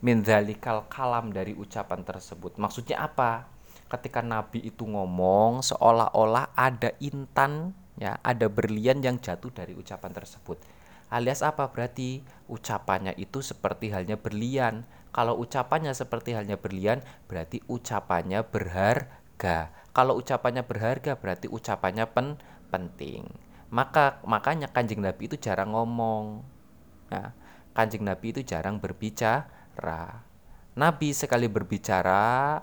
Mindalikal 0.00 0.88
kalam 0.88 1.28
dari 1.28 1.52
ucapan 1.52 2.00
tersebut. 2.00 2.56
Maksudnya 2.56 3.04
apa? 3.04 3.44
Ketika 3.90 4.24
nabi 4.24 4.64
itu 4.64 4.86
ngomong 4.86 5.60
seolah-olah 5.66 6.54
ada 6.56 6.94
intan 7.02 7.74
ya 8.00 8.16
ada 8.24 8.48
berlian 8.48 9.04
yang 9.04 9.20
jatuh 9.20 9.52
dari 9.52 9.76
ucapan 9.76 10.14
tersebut. 10.14 10.56
Alias 11.10 11.42
apa? 11.44 11.68
Berarti 11.68 12.22
ucapannya 12.48 13.12
itu 13.18 13.42
seperti 13.44 13.92
halnya 13.92 14.16
berlian. 14.16 14.86
Kalau 15.10 15.36
ucapannya 15.42 15.90
seperti 15.90 16.38
halnya 16.38 16.54
berlian 16.54 17.02
berarti 17.26 17.60
ucapannya 17.66 18.46
berharga. 18.46 19.74
Kalau 19.90 20.16
ucapannya 20.16 20.62
berharga 20.62 21.18
berarti 21.18 21.50
ucapannya 21.50 22.06
pen 22.08 22.38
penting 22.70 23.49
maka 23.70 24.18
makanya 24.26 24.66
kanjeng 24.70 25.02
nabi 25.02 25.30
itu 25.30 25.38
jarang 25.38 25.72
ngomong 25.72 26.42
nah, 27.10 27.32
kanjeng 27.74 28.02
nabi 28.02 28.34
itu 28.34 28.42
jarang 28.42 28.82
berbicara 28.82 30.26
nabi 30.74 31.14
sekali 31.14 31.46
berbicara 31.46 32.58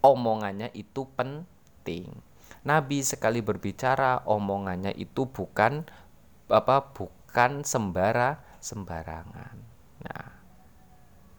omongannya 0.00 0.70
itu 0.74 1.10
penting 1.18 2.14
nabi 2.62 3.02
sekali 3.02 3.42
berbicara 3.42 4.22
omongannya 4.24 4.94
itu 4.94 5.26
bukan 5.26 5.82
apa 6.48 6.96
bukan 6.96 7.60
sembara 7.62 8.40
sembarangan. 8.58 9.56
Nah, 10.02 10.26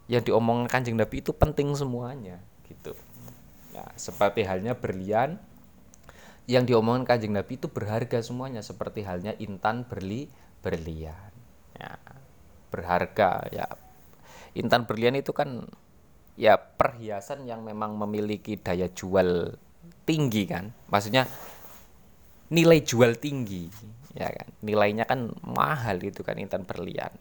yang 0.10 0.24
diomongkan 0.24 0.82
kanjeng 0.82 0.98
Nabi 0.98 1.22
itu 1.22 1.36
penting 1.36 1.76
semuanya 1.76 2.40
gitu. 2.66 2.96
Ya, 3.76 3.86
seperti 4.00 4.42
halnya 4.48 4.74
berlian 4.74 5.38
yang 6.50 6.66
diomongkan 6.66 7.06
kanjeng 7.06 7.38
Nabi 7.38 7.62
itu 7.62 7.70
berharga 7.70 8.26
semuanya 8.26 8.66
seperti 8.66 9.06
halnya 9.06 9.38
intan 9.38 9.86
berli 9.86 10.26
berlian. 10.66 11.30
Ya, 11.78 11.94
berharga 12.74 13.46
ya. 13.54 13.70
Intan 14.58 14.90
berlian 14.90 15.14
itu 15.14 15.30
kan 15.30 15.70
ya 16.34 16.58
perhiasan 16.58 17.46
yang 17.46 17.62
memang 17.62 17.94
memiliki 17.94 18.58
daya 18.58 18.90
jual 18.90 19.54
tinggi 20.10 20.50
kan. 20.50 20.74
Maksudnya 20.90 21.30
nilai 22.50 22.82
jual 22.82 23.22
tinggi 23.22 23.70
ya 24.18 24.34
kan. 24.34 24.50
Nilainya 24.66 25.06
kan 25.06 25.30
mahal 25.46 26.02
itu 26.02 26.26
kan 26.26 26.34
intan 26.42 26.66
berlian 26.66 27.14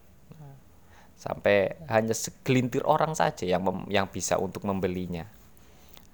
sampai 1.18 1.74
hanya 1.90 2.14
segelintir 2.14 2.86
orang 2.86 3.12
saja 3.12 3.42
yang 3.42 3.60
yang 3.92 4.06
bisa 4.08 4.38
untuk 4.38 4.62
membelinya. 4.64 5.26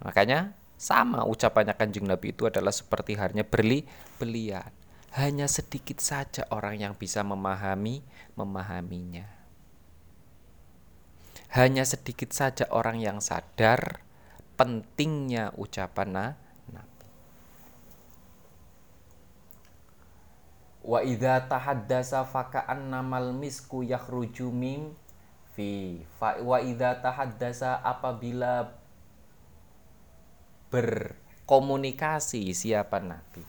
Makanya 0.00 0.56
sama 0.74 1.22
ucapannya 1.24 1.72
kanjeng 1.78 2.04
Nabi 2.04 2.34
itu 2.34 2.50
adalah 2.50 2.74
seperti 2.74 3.14
hanya 3.16 3.46
beli 3.46 3.86
belian. 4.18 4.68
Hanya 5.14 5.46
sedikit 5.46 6.02
saja 6.02 6.42
orang 6.50 6.82
yang 6.82 6.94
bisa 6.98 7.22
memahami 7.22 8.02
memahaminya. 8.34 9.30
Hanya 11.54 11.86
sedikit 11.86 12.34
saja 12.34 12.66
orang 12.74 12.98
yang 12.98 13.22
sadar 13.22 14.02
pentingnya 14.58 15.54
ucapan 15.54 16.10
Nabi. 16.10 17.06
Wa 20.84 21.00
idza 21.00 21.48
tahaddasa 21.48 22.28
faka'an 22.28 22.92
namal 22.92 23.32
misku 23.32 23.80
yakhruju 23.80 24.52
mim 24.52 24.92
fi 25.56 26.02
wa 26.20 26.60
idza 26.60 27.00
tahaddasa 27.00 27.80
apabila 27.80 28.83
berkomunikasi 30.74 32.50
siapa 32.50 32.98
nabi? 32.98 33.46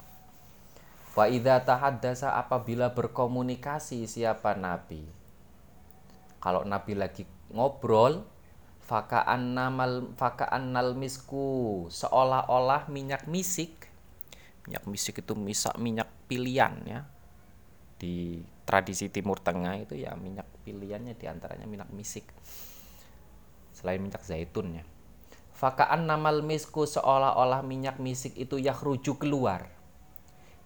Wa 1.17 1.25
idza 1.25 1.57
tahaddasa 1.65 2.37
apabila 2.37 2.93
berkomunikasi 2.93 4.05
siapa 4.05 4.53
nabi? 4.53 5.01
Kalau 6.37 6.61
nabi 6.61 6.93
lagi 6.93 7.25
ngobrol 7.49 8.21
fakaan 8.85 9.57
namal 9.57 10.13
fakaan 10.13 10.69
misku 10.93 11.89
seolah-olah 11.89 12.85
minyak 12.93 13.25
misik. 13.25 13.89
Minyak 14.69 14.85
misik 14.85 15.25
itu 15.25 15.33
misak 15.33 15.73
minyak 15.81 16.13
pilihan 16.29 16.77
ya. 16.85 17.09
Di 17.97 18.45
tradisi 18.69 19.09
Timur 19.09 19.41
Tengah 19.41 19.81
itu 19.81 19.97
ya 19.97 20.13
minyak 20.13 20.45
pilihannya 20.61 21.17
di 21.17 21.25
antaranya 21.25 21.65
minyak 21.65 21.89
misik. 21.89 22.29
Selain 23.73 23.97
minyak 23.97 24.21
zaitun 24.21 24.77
ya 24.77 24.85
fakaan 25.65 26.05
namal 26.05 26.45
misku 26.45 26.85
seolah-olah 26.85 27.65
minyak 27.65 27.97
misik 27.97 28.37
itu 28.37 28.61
rujuk 28.61 29.25
keluar. 29.25 29.65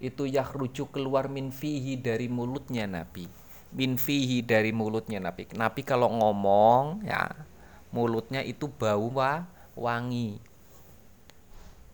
Itu 0.04 0.28
rujuk 0.28 0.92
keluar 0.92 1.32
min 1.32 1.56
fihi 1.56 1.96
dari 1.96 2.28
mulutnya 2.28 2.84
Nabi. 2.84 3.32
Min 3.72 3.96
fihi 3.96 4.44
dari 4.44 4.76
mulutnya 4.76 5.24
Nabi. 5.24 5.48
Nabi 5.56 5.88
kalau 5.88 6.12
ngomong 6.12 7.08
ya 7.08 7.32
mulutnya 7.96 8.44
itu 8.44 8.68
bau 8.68 9.08
wangi. 9.80 10.36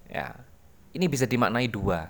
Ya 0.10 0.42
ini 0.98 1.06
bisa 1.06 1.30
dimaknai 1.30 1.70
dua. 1.70 2.10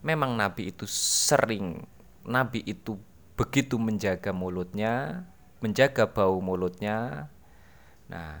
Memang 0.00 0.32
Nabi 0.40 0.72
itu 0.72 0.88
sering 0.88 1.84
Nabi 2.24 2.64
itu 2.64 2.96
begitu 3.36 3.76
menjaga 3.76 4.32
mulutnya, 4.32 5.28
menjaga 5.60 6.08
bau 6.08 6.40
mulutnya. 6.40 7.28
Nah, 8.08 8.40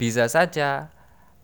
bisa 0.00 0.24
saja 0.28 0.88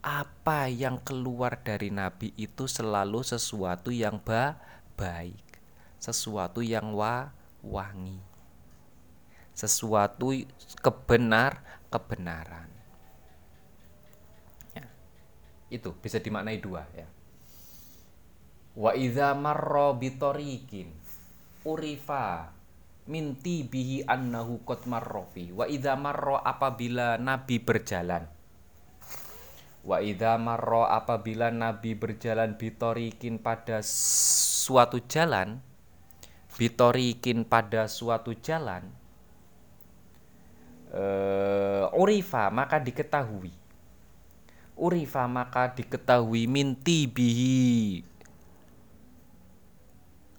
apa 0.04 0.68
yang 0.68 1.00
keluar 1.00 1.64
dari 1.64 1.88
nabi 1.88 2.36
itu 2.36 2.68
selalu 2.68 3.24
sesuatu 3.24 3.88
yang 3.88 4.20
ba 4.20 4.60
baik, 5.00 5.56
sesuatu 5.96 6.60
yang 6.60 6.92
wa 6.92 7.32
wangi. 7.64 8.20
Sesuatu 9.56 10.36
kebenar 10.84 11.64
kebenaran. 11.88 12.68
Ya. 14.76 14.84
Itu 15.72 15.96
bisa 15.96 16.20
dimaknai 16.20 16.60
dua 16.60 16.84
ya. 16.92 17.08
Wa 18.76 18.92
idza 18.92 19.32
marra 19.32 19.96
urifa 21.64 22.52
minti 23.08 23.64
bihi 23.64 24.04
annahu 24.04 24.68
qad 24.68 24.84
marrofi 24.84 25.48
wa 25.48 25.64
idza 25.64 25.96
marro 25.96 26.36
apabila 26.36 27.16
nabi 27.16 27.56
berjalan 27.56 28.33
wa 29.84 30.00
idza 30.00 30.40
marro 30.40 30.88
apabila 30.88 31.52
nabi 31.52 31.92
berjalan 31.92 32.56
bitorikin 32.56 33.36
pada 33.36 33.84
suatu 33.84 34.98
jalan 35.04 35.60
bitorikin 36.56 37.44
pada 37.44 37.84
suatu 37.84 38.32
jalan 38.40 38.88
uh, 40.90 41.92
urifa 41.92 42.48
maka 42.48 42.80
diketahui 42.80 43.52
urifa 44.74 45.28
maka 45.28 45.70
diketahui 45.76 46.48
minti 46.48 47.04
bihi 47.06 48.14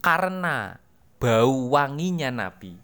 karena 0.06 0.78
bau 1.18 1.74
wanginya 1.74 2.30
Nabi. 2.30 2.78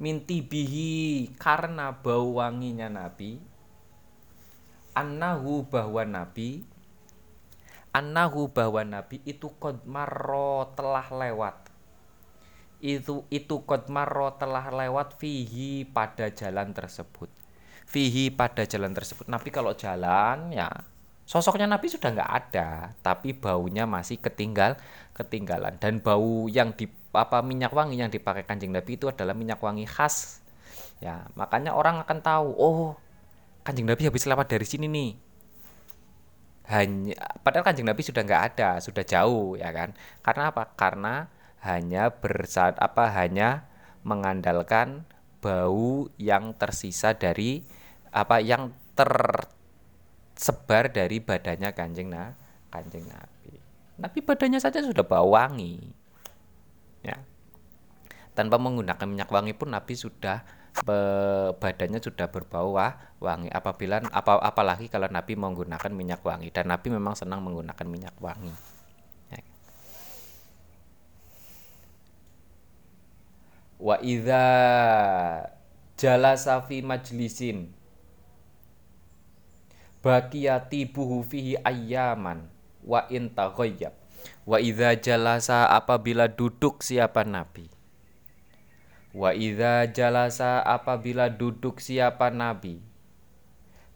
Minti 0.00 0.40
bihi 0.40 1.28
karena 1.36 1.92
bau 1.92 2.40
wanginya 2.40 2.88
Nabi. 2.88 3.36
Annahu 4.96 5.68
bahwa 5.68 6.02
Nabi 6.08 6.64
Annahu 7.96 8.52
bahwa 8.52 8.84
Nabi 8.84 9.24
itu 9.24 9.48
kodmaro 9.56 10.68
telah 10.76 11.08
lewat. 11.08 11.72
Itu 12.76 13.24
itu 13.32 13.64
kodmaro 13.64 14.36
telah 14.36 14.68
lewat 14.68 15.16
fihi 15.16 15.88
pada 15.88 16.28
jalan 16.28 16.76
tersebut. 16.76 17.32
Fihi 17.88 18.28
pada 18.28 18.68
jalan 18.68 18.92
tersebut. 18.92 19.32
Nabi 19.32 19.48
kalau 19.48 19.72
jalan 19.72 20.52
ya 20.52 20.68
sosoknya 21.24 21.64
Nabi 21.64 21.88
sudah 21.88 22.12
nggak 22.12 22.32
ada, 22.36 22.92
tapi 23.00 23.32
baunya 23.32 23.88
masih 23.88 24.20
ketinggal 24.20 24.76
ketinggalan. 25.16 25.80
Dan 25.80 26.04
bau 26.04 26.52
yang 26.52 26.76
di 26.76 26.92
apa 27.16 27.40
minyak 27.40 27.72
wangi 27.72 27.96
yang 27.96 28.12
dipakai 28.12 28.44
kanjeng 28.44 28.76
Nabi 28.76 29.00
itu 29.00 29.08
adalah 29.08 29.32
minyak 29.32 29.56
wangi 29.64 29.88
khas. 29.88 30.44
Ya, 31.00 31.24
makanya 31.32 31.72
orang 31.72 32.04
akan 32.04 32.18
tahu, 32.20 32.48
oh 32.56 32.96
kanjeng 33.66 33.90
Nabi 33.90 34.06
habis 34.06 34.30
lewat 34.30 34.46
dari 34.46 34.62
sini 34.62 34.86
nih. 34.86 35.10
Hanya 36.70 37.18
padahal 37.42 37.66
kanjeng 37.66 37.90
Nabi 37.90 38.06
sudah 38.06 38.22
nggak 38.22 38.42
ada, 38.54 38.78
sudah 38.78 39.02
jauh 39.02 39.58
ya 39.58 39.74
kan. 39.74 39.90
Karena 40.22 40.54
apa? 40.54 40.70
Karena 40.78 41.26
hanya 41.66 42.14
bersat 42.14 42.78
apa 42.78 43.10
hanya 43.10 43.66
mengandalkan 44.06 45.02
bau 45.42 46.06
yang 46.14 46.54
tersisa 46.54 47.18
dari 47.18 47.66
apa 48.14 48.38
yang 48.38 48.70
ter 48.94 49.10
sebar 50.38 50.94
dari 50.94 51.18
badannya 51.18 51.74
kanjeng 51.74 52.12
na 52.12 52.38
kanjeng 52.70 53.08
nabi 53.08 53.56
nabi 53.98 54.18
badannya 54.20 54.60
saja 54.60 54.84
sudah 54.84 55.02
bau 55.02 55.32
wangi 55.34 55.80
ya 57.02 57.16
tanpa 58.36 58.60
menggunakan 58.60 59.06
minyak 59.08 59.32
wangi 59.32 59.56
pun 59.56 59.72
nabi 59.72 59.96
sudah 59.96 60.44
badannya 61.56 62.02
sudah 62.02 62.28
berbau 62.28 62.76
wah, 62.76 62.98
wangi. 63.22 63.48
Apabila 63.48 64.02
apa 64.12 64.42
apalagi 64.44 64.92
kalau 64.92 65.08
nabi 65.08 65.38
menggunakan 65.38 65.92
minyak 65.94 66.20
wangi. 66.20 66.52
Dan 66.52 66.68
nabi 66.68 66.92
memang 66.92 67.16
senang 67.16 67.40
menggunakan 67.40 67.86
minyak 67.88 68.16
wangi. 68.20 68.52
Ya. 69.32 69.40
wa 73.76 73.96
idza 74.00 74.44
jalasa 76.00 76.64
fi 76.64 76.80
majlisin 76.80 77.72
baqiyati 80.00 80.88
buhu 80.88 81.20
fihi 81.20 81.60
ayyaman 81.60 82.48
wa 82.84 83.04
in 83.08 83.32
taghayyab. 83.32 83.92
Wa 84.48 84.58
idza 84.58 84.96
jalasa 84.98 85.70
apabila 85.70 86.26
duduk 86.26 86.82
siapa 86.82 87.22
nabi 87.22 87.75
wa 89.16 89.32
idza 89.32 89.88
jalasa 89.88 90.60
apabila 90.60 91.32
duduk 91.32 91.80
siapa 91.80 92.28
nabi? 92.28 92.84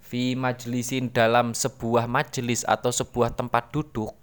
Fi 0.01 0.33
majlisin 0.33 1.13
dalam 1.13 1.53
sebuah 1.53 2.09
majelis 2.09 2.65
atau 2.65 2.89
sebuah 2.89 3.37
tempat 3.37 3.69
duduk. 3.69 4.17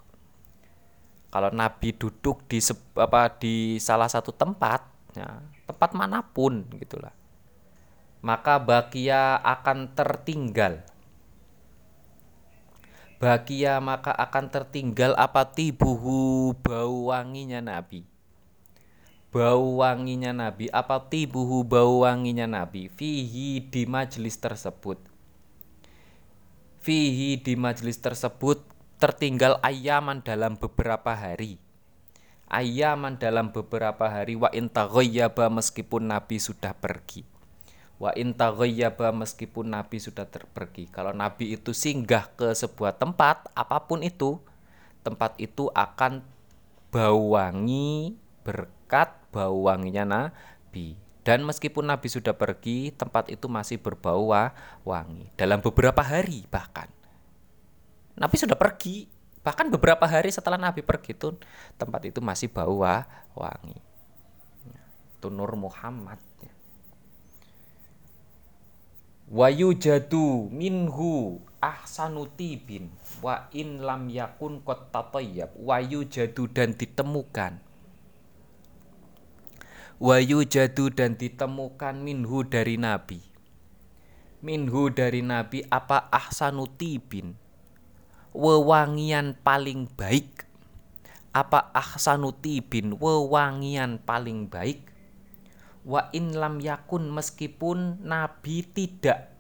Kalau 1.30 1.54
nabi 1.54 1.94
duduk 1.94 2.50
di 2.50 2.58
apa 2.98 3.30
di 3.38 3.78
salah 3.78 4.10
satu 4.10 4.34
tempat 4.34 4.82
ya, 5.14 5.46
tempat 5.70 5.94
mana 5.94 6.26
pun 6.26 6.66
gitulah 6.82 7.14
maka 8.26 8.58
bakia 8.58 9.38
akan 9.38 9.94
tertinggal. 9.94 10.82
Bahagia 13.18 13.82
maka 13.82 14.14
akan 14.14 14.50
tertinggal 14.54 15.18
apa 15.18 15.50
tibuhu 15.50 16.54
bau 16.62 17.10
wanginya 17.10 17.66
Nabi 17.66 18.17
bau 19.38 19.86
wanginya 19.86 20.34
Nabi 20.34 20.66
apa 20.74 20.98
tibuhu 21.14 21.62
bau 21.62 22.02
wanginya 22.02 22.50
Nabi? 22.50 22.90
Fihi 22.90 23.62
di 23.62 23.86
majelis 23.86 24.34
tersebut. 24.42 24.98
Fihi 26.82 27.38
di 27.38 27.54
majelis 27.54 28.02
tersebut 28.02 28.66
tertinggal 28.98 29.62
ayaman 29.62 30.26
dalam 30.26 30.58
beberapa 30.58 31.14
hari. 31.14 31.62
Ayaman 32.50 33.22
dalam 33.22 33.54
beberapa 33.54 34.10
hari 34.10 34.34
wa 34.34 34.50
intaghayyaba 34.50 35.54
meskipun 35.54 36.10
Nabi 36.10 36.42
sudah 36.42 36.74
pergi. 36.74 37.22
Wa 38.02 38.18
intaghayyaba 38.18 39.14
meskipun 39.14 39.70
Nabi 39.70 40.02
sudah 40.02 40.26
terpergi. 40.26 40.90
Kalau 40.90 41.14
Nabi 41.14 41.54
itu 41.54 41.78
singgah 41.78 42.34
ke 42.34 42.58
sebuah 42.58 42.98
tempat 42.98 43.54
apa 43.54 43.86
pun 43.86 44.02
itu 44.02 44.42
tempat 45.06 45.38
itu 45.38 45.70
akan 45.78 46.26
bau 46.90 47.38
wangi 47.38 48.18
berkat 48.48 49.27
bau 49.38 49.70
wanginya 49.70 50.02
Nabi 50.02 50.98
dan 51.28 51.44
meskipun 51.44 51.92
Nabi 51.92 52.08
sudah 52.08 52.32
pergi, 52.32 52.96
tempat 52.96 53.28
itu 53.28 53.52
masih 53.52 53.76
berbau 53.84 54.32
wangi. 54.88 55.28
Dalam 55.36 55.60
beberapa 55.60 56.00
hari 56.00 56.48
bahkan. 56.48 56.88
Nabi 58.16 58.40
sudah 58.40 58.56
pergi, 58.56 59.12
bahkan 59.44 59.68
beberapa 59.68 60.08
hari 60.08 60.32
setelah 60.32 60.56
Nabi 60.56 60.88
pergi 60.88 61.12
itu 61.12 61.36
tempat 61.76 62.08
itu 62.08 62.24
masih 62.24 62.48
bau 62.48 62.80
wangi. 63.36 63.76
Itu 65.20 65.28
Nur 65.28 65.52
Muhammad. 65.60 66.24
Wayu 69.28 69.76
jadu 69.76 70.48
minhu 70.48 71.44
ahsanuti 71.60 72.56
bin 72.56 72.88
wa 73.20 73.52
in 73.52 73.84
lam 73.84 74.08
yakun 74.08 74.64
kot 74.64 74.96
tatoyab 74.96 75.52
wayu 75.60 76.08
jadu 76.08 76.48
dan 76.48 76.72
ditemukan 76.72 77.67
wayu 79.98 80.46
jadu 80.46 80.94
dan 80.94 81.18
ditemukan 81.18 81.98
minhu 81.98 82.46
dari 82.46 82.78
nabi. 82.78 83.22
Minhu 84.46 84.94
dari 84.94 85.26
nabi 85.26 85.66
apa 85.74 86.06
ahsanu 86.14 86.70
tibin? 86.70 87.34
Wewangian 88.38 89.34
paling 89.42 89.90
baik. 89.98 90.46
Apa 91.34 91.74
ahsanu 91.74 92.30
tibin? 92.30 92.94
Wewangian 92.94 93.98
paling 93.98 94.46
baik. 94.46 94.86
Wa 95.82 96.14
in 96.14 96.38
lam 96.38 96.62
yakun 96.62 97.10
meskipun 97.10 98.06
nabi 98.06 98.62
tidak. 98.62 99.34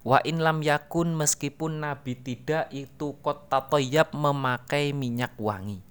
Wa 0.00 0.24
in 0.24 0.40
lam 0.40 0.64
yakun 0.64 1.12
meskipun 1.12 1.84
Nabi 1.84 2.16
tidak 2.16 2.70
itu 2.72 3.18
kota 3.20 3.60
toyab 3.66 4.14
memakai 4.14 4.94
minyak 4.94 5.34
wangi 5.36 5.87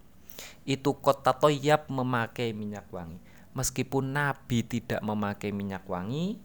itu 0.68 1.00
kota 1.00 1.32
toyab 1.32 1.88
memakai 1.88 2.52
minyak 2.52 2.92
wangi. 2.92 3.24
Meskipun 3.56 4.12
Nabi 4.12 4.68
tidak 4.68 5.00
memakai 5.00 5.56
minyak 5.56 5.88
wangi, 5.88 6.38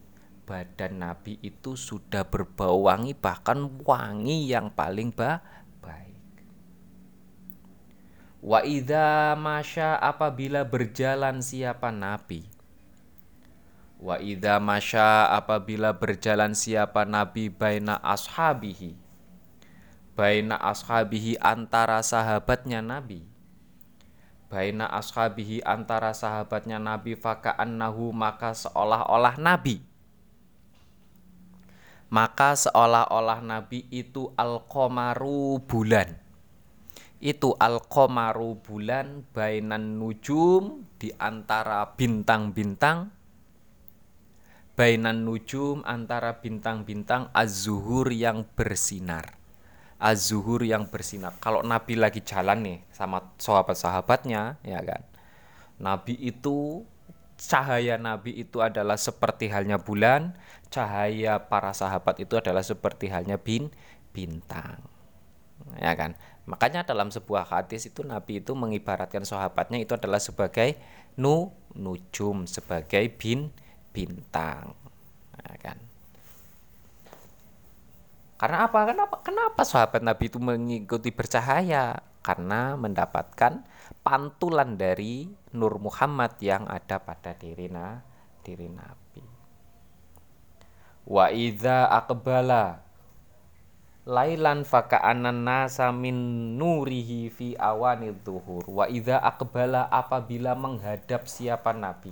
badan 0.46 1.02
Nabi 1.02 1.42
itu 1.42 1.74
sudah 1.74 2.22
berbau 2.22 2.86
wangi, 2.86 3.18
bahkan 3.18 3.66
wangi 3.82 4.46
yang 4.46 4.70
paling 4.70 5.10
ba 5.10 5.42
baik. 5.82 6.22
Wa 8.38 8.62
idza 8.62 9.34
masya 9.34 9.98
apabila 9.98 10.62
berjalan 10.62 11.42
siapa 11.42 11.90
Nabi. 11.90 12.46
Wa 13.98 14.22
idza 14.22 14.62
masya 14.62 15.34
apabila 15.34 15.98
berjalan 15.98 16.54
siapa 16.54 17.02
Nabi 17.02 17.50
baina 17.50 17.98
ashabihi. 17.98 18.94
Baina 20.14 20.62
ashabihi 20.62 21.42
antara 21.42 21.98
sahabatnya 22.06 22.78
Nabi 22.78 23.31
baina 24.52 24.84
ashabihi 24.92 25.64
antara 25.64 26.12
sahabatnya 26.12 26.76
Nabi 26.76 27.16
nahu 27.16 28.12
maka 28.12 28.52
seolah-olah 28.52 29.40
Nabi. 29.40 29.80
Maka 32.12 32.52
seolah-olah 32.52 33.40
Nabi 33.40 33.88
itu 33.88 34.36
al-qamaru 34.36 35.56
bulan. 35.64 36.12
Itu 37.16 37.56
al-qamaru 37.56 38.60
bulan 38.60 39.24
bainan 39.32 39.96
nujum 39.96 40.84
di 41.00 41.08
antara 41.16 41.96
bintang-bintang. 41.96 43.08
Bainan 44.76 45.24
nujum 45.24 45.80
antara 45.88 46.44
bintang-bintang 46.44 47.32
az-zuhur 47.32 48.12
yang 48.12 48.44
bersinar 48.52 49.41
az-zuhur 50.02 50.66
yang 50.66 50.90
bersinar. 50.90 51.38
Kalau 51.38 51.62
Nabi 51.62 51.94
lagi 51.94 52.18
jalan 52.26 52.66
nih 52.66 52.78
sama 52.90 53.22
sahabat-sahabatnya, 53.38 54.58
ya 54.66 54.82
kan. 54.82 55.06
Nabi 55.78 56.18
itu 56.18 56.82
cahaya 57.38 57.94
Nabi 57.98 58.42
itu 58.42 58.58
adalah 58.58 58.98
seperti 58.98 59.46
halnya 59.46 59.78
bulan, 59.78 60.34
cahaya 60.74 61.38
para 61.46 61.70
sahabat 61.70 62.18
itu 62.18 62.34
adalah 62.34 62.66
seperti 62.66 63.14
halnya 63.14 63.38
bin 63.38 63.70
bintang. 64.10 64.82
Ya 65.78 65.94
kan? 65.94 66.18
Makanya 66.50 66.82
dalam 66.82 67.14
sebuah 67.14 67.46
hadis 67.46 67.86
itu 67.86 68.02
Nabi 68.02 68.42
itu 68.42 68.58
mengibaratkan 68.58 69.22
sahabatnya 69.22 69.78
itu 69.78 69.94
adalah 69.94 70.18
sebagai 70.18 70.74
nu 71.14 71.54
nujum, 71.78 72.50
sebagai 72.50 73.06
bin 73.14 73.54
bintang. 73.94 74.74
Ya 75.38 75.54
kan? 75.62 75.78
Karena 78.42 78.66
apa? 78.66 78.90
Kenapa? 78.90 79.16
Kenapa 79.22 79.62
sahabat 79.62 80.02
Nabi 80.02 80.26
itu 80.26 80.42
mengikuti 80.42 81.14
bercahaya? 81.14 82.02
Karena 82.26 82.74
mendapatkan 82.74 83.62
pantulan 84.02 84.74
dari 84.74 85.30
Nur 85.54 85.78
Muhammad 85.78 86.42
yang 86.42 86.66
ada 86.66 86.98
pada 86.98 87.38
diri, 87.38 87.70
na, 87.70 88.02
diri 88.42 88.66
Nabi. 88.66 89.22
Wa 91.06 91.30
idza 91.30 91.86
aqbala 91.86 92.82
lailan 94.10 94.66
faka'anan 94.66 95.46
nasa 95.46 95.94
min 95.94 96.18
nurihi 96.58 97.30
fi 97.30 97.54
awanid 97.54 98.26
duhur. 98.26 98.66
Wa 98.66 98.90
idza 98.90 99.22
aqbala 99.22 99.86
apabila 99.86 100.58
menghadap 100.58 101.30
siapa 101.30 101.70
Nabi 101.70 102.10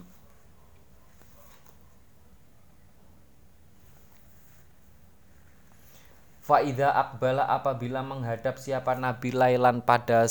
Faida 6.50 6.90
akbala 6.98 7.46
apabila 7.46 8.02
menghadap 8.02 8.58
siapa 8.58 8.98
Nabi 8.98 9.30
Lailan 9.30 9.86
pada 9.86 10.26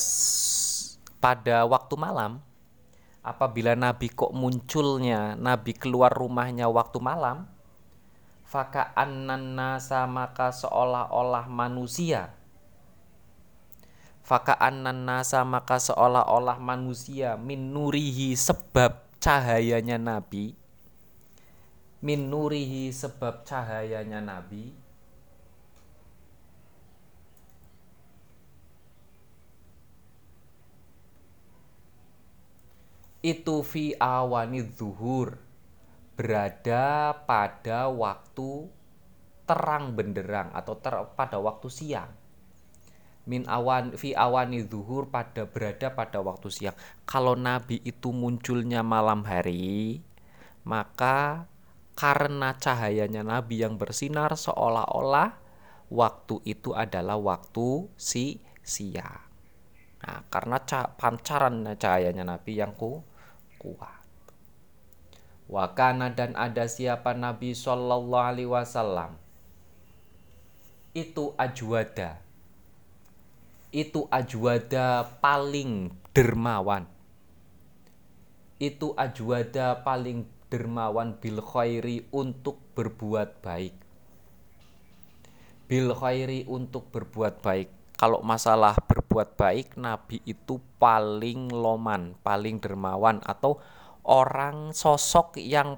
pada 1.24 1.64
waktu 1.64 1.96
malam 1.96 2.44
apabila 3.24 3.72
Nabi 3.72 4.12
kok 4.12 4.36
munculnya 4.36 5.40
Nabi 5.40 5.72
keluar 5.72 6.12
rumahnya 6.12 6.68
waktu 6.68 7.00
malam 7.00 7.48
faka 8.44 8.92
nasa 9.40 10.04
maka 10.12 10.52
seolah-olah 10.52 11.48
manusia. 11.48 12.36
Faka 14.20 14.60
nasa 14.76 15.48
maka 15.48 15.80
seolah-olah 15.80 16.60
manusia. 16.60 17.40
Min 17.40 17.72
nurihi 17.72 18.36
sebab 18.36 19.08
cahayanya 19.24 19.96
Nabi. 19.96 20.52
Min 22.04 22.28
nurihi 22.28 22.92
sebab 22.92 23.48
cahayanya 23.48 24.20
Nabi 24.20 24.79
itu 33.20 33.62
fi 33.66 33.96
awani 34.00 34.64
zuhur. 34.64 35.40
Berada 36.20 37.16
pada 37.24 37.88
waktu 37.88 38.68
terang 39.48 39.96
benderang 39.96 40.52
atau 40.52 40.76
ter, 40.78 40.94
pada 41.16 41.40
waktu 41.40 41.72
siang. 41.72 42.12
Min 43.24 43.48
awan 43.48 43.96
fi 43.96 44.12
awani 44.12 44.68
zuhur 44.68 45.08
pada 45.08 45.48
berada 45.48 45.96
pada 45.96 46.20
waktu 46.20 46.52
siang. 46.52 46.76
Kalau 47.08 47.40
nabi 47.40 47.80
itu 47.88 48.12
munculnya 48.12 48.84
malam 48.84 49.24
hari 49.24 50.04
maka 50.68 51.48
karena 51.98 52.56
cahayanya 52.56 53.26
nabi 53.26 53.66
yang 53.66 53.76
bersinar 53.76 54.38
seolah-olah 54.38 55.36
waktu 55.90 56.40
itu 56.46 56.72
adalah 56.78 57.18
waktu 57.18 57.90
si 57.98 58.40
siang. 58.62 59.26
Nah 60.00 60.24
karena 60.32 60.62
pancaran 60.96 61.66
cahayanya 61.76 62.24
nabi 62.24 62.62
yang 62.62 62.78
ku 62.78 63.04
kuat. 63.60 64.02
Wakana 65.52 66.14
dan 66.16 66.34
ada 66.40 66.66
siapa 66.66 67.12
Nabi 67.14 67.52
Shallallahu 67.52 68.24
Alaihi 68.24 68.50
Wasallam? 68.50 69.20
Itu 70.96 71.36
ajwada. 71.36 72.22
Itu 73.70 74.10
ajwada 74.10 75.06
paling 75.22 75.94
dermawan. 76.16 76.88
Itu 78.58 78.98
ajwada 78.98 79.86
paling 79.86 80.26
dermawan 80.50 81.18
bil 81.20 81.44
khairi 81.44 82.10
untuk 82.10 82.58
berbuat 82.74 83.46
baik. 83.46 83.76
Bil 85.70 85.94
khairi 85.94 86.50
untuk 86.50 86.90
berbuat 86.90 87.46
baik 87.46 87.79
kalau 88.00 88.24
masalah 88.24 88.80
berbuat 88.80 89.36
baik 89.36 89.76
nabi 89.76 90.24
itu 90.24 90.56
paling 90.80 91.52
loman 91.52 92.16
paling 92.24 92.64
dermawan 92.64 93.20
atau 93.28 93.60
orang 94.08 94.72
sosok 94.72 95.36
yang 95.36 95.76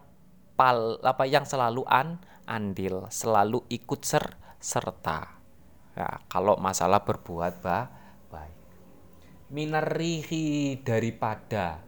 pal 0.53 1.01
apa 1.01 1.25
yang 1.25 1.41
selalu 1.49 1.81
an 1.89 2.21
andil 2.45 3.09
selalu 3.09 3.65
ikut 3.73 4.05
ser 4.05 4.37
serta. 4.61 5.41
Ya, 5.97 6.21
kalau 6.31 6.55
masalah 6.61 7.03
berbuat 7.03 7.59
bah, 7.59 7.91
baik. 8.31 8.55
Minarihi 9.51 10.79
daripada 10.79 11.83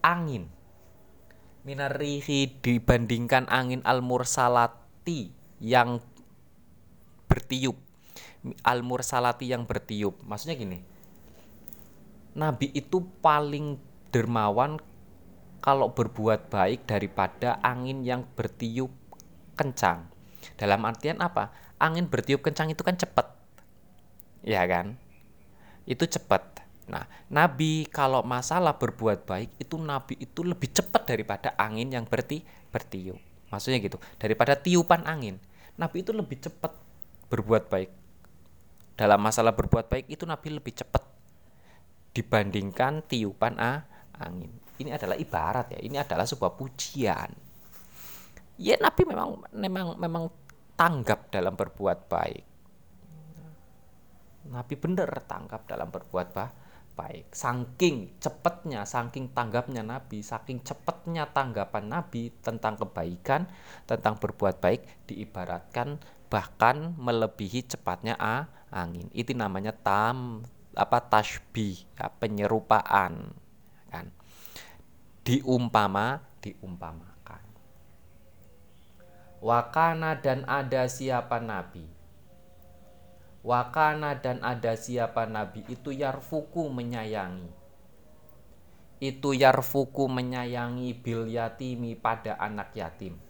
angin. 0.00 0.48
Minarihi 1.66 2.62
dibandingkan 2.62 3.50
angin 3.50 3.82
al-mursalati 3.82 5.34
yang 5.58 5.98
bertiup. 7.26 7.76
Al-mursalati 8.62 9.50
yang 9.50 9.64
bertiup. 9.64 10.20
Maksudnya 10.22 10.58
gini. 10.58 10.78
Nabi 12.36 12.68
itu 12.76 13.00
paling 13.24 13.80
dermawan 14.12 14.76
kalau 15.64 15.90
berbuat 15.90 16.52
baik 16.52 16.84
daripada 16.84 17.58
angin 17.64 18.04
yang 18.04 18.28
bertiup 18.36 18.92
kencang. 19.56 20.06
Dalam 20.54 20.84
artian 20.84 21.18
apa? 21.18 21.50
Angin 21.80 22.06
bertiup 22.06 22.44
kencang 22.44 22.70
itu 22.70 22.84
kan 22.84 22.94
cepat. 22.94 23.34
Ya 24.44 24.62
kan? 24.68 25.00
Itu 25.88 26.06
cepat. 26.06 26.62
Nah, 26.86 27.02
Nabi 27.32 27.90
kalau 27.90 28.22
masalah 28.22 28.78
berbuat 28.78 29.26
baik 29.26 29.58
itu 29.58 29.74
Nabi 29.74 30.22
itu 30.22 30.46
lebih 30.46 30.70
cepat 30.70 31.02
daripada 31.02 31.50
angin 31.58 31.90
yang 31.90 32.06
berti 32.06 32.46
bertiup. 32.70 33.18
Maksudnya 33.50 33.82
gitu, 33.82 33.98
daripada 34.22 34.54
tiupan 34.54 35.02
angin. 35.02 35.42
Nabi 35.74 36.06
itu 36.06 36.14
lebih 36.14 36.38
cepat 36.38 36.72
berbuat 37.26 37.66
baik. 37.66 37.90
Dalam 38.96 39.20
masalah 39.20 39.52
berbuat 39.52 39.92
baik 39.92 40.08
itu 40.08 40.24
Nabi 40.24 40.56
lebih 40.56 40.72
cepat 40.72 41.04
dibandingkan 42.16 43.04
tiupan 43.04 43.60
a, 43.60 43.84
angin. 44.16 44.48
Ini 44.80 44.96
adalah 44.96 45.20
ibarat 45.20 45.76
ya 45.76 45.80
ini 45.84 46.00
adalah 46.00 46.24
sebuah 46.24 46.56
pujian. 46.56 47.30
Ya 48.56 48.80
Nabi 48.80 49.04
memang 49.04 49.44
memang 49.52 49.86
memang 50.00 50.24
tanggap 50.80 51.28
dalam 51.28 51.52
berbuat 51.52 52.08
baik. 52.08 52.44
Nabi 54.48 54.74
benar 54.78 55.10
tanggap 55.28 55.68
dalam 55.68 55.92
berbuat 55.92 56.28
bah, 56.32 56.50
baik. 56.96 57.36
Saking 57.36 58.16
cepatnya 58.16 58.88
saking 58.88 59.36
tanggapnya 59.36 59.84
Nabi 59.84 60.24
saking 60.24 60.64
cepatnya 60.64 61.28
tanggapan 61.28 61.92
Nabi 61.92 62.32
tentang 62.40 62.80
kebaikan 62.80 63.44
tentang 63.84 64.16
berbuat 64.16 64.62
baik 64.62 65.04
diibaratkan 65.10 66.00
bahkan 66.26 66.96
melebihi 66.98 67.70
cepatnya 67.70 68.18
a, 68.18 68.50
angin. 68.70 69.10
Itu 69.14 69.32
namanya 69.32 69.74
tam 69.74 70.46
apa 70.76 71.00
tasbih 71.00 71.84
ya, 71.96 72.12
penyerupaan 72.20 73.32
kan. 73.90 74.06
Diumpama 75.26 76.22
diumpamakan. 76.38 77.42
Wakana 79.42 80.18
dan 80.22 80.46
ada 80.46 80.86
siapa 80.86 81.42
nabi? 81.42 81.84
Wakana 83.46 84.18
dan 84.18 84.42
ada 84.42 84.74
siapa 84.74 85.26
nabi? 85.26 85.62
Itu 85.70 85.94
yarfuku 85.94 86.66
menyayangi. 86.70 87.50
Itu 88.96 89.36
yarfuku 89.36 90.08
menyayangi 90.08 90.94
bil 90.98 91.28
yatimi 91.28 91.94
pada 91.94 92.38
anak 92.40 92.72
yatim 92.74 93.25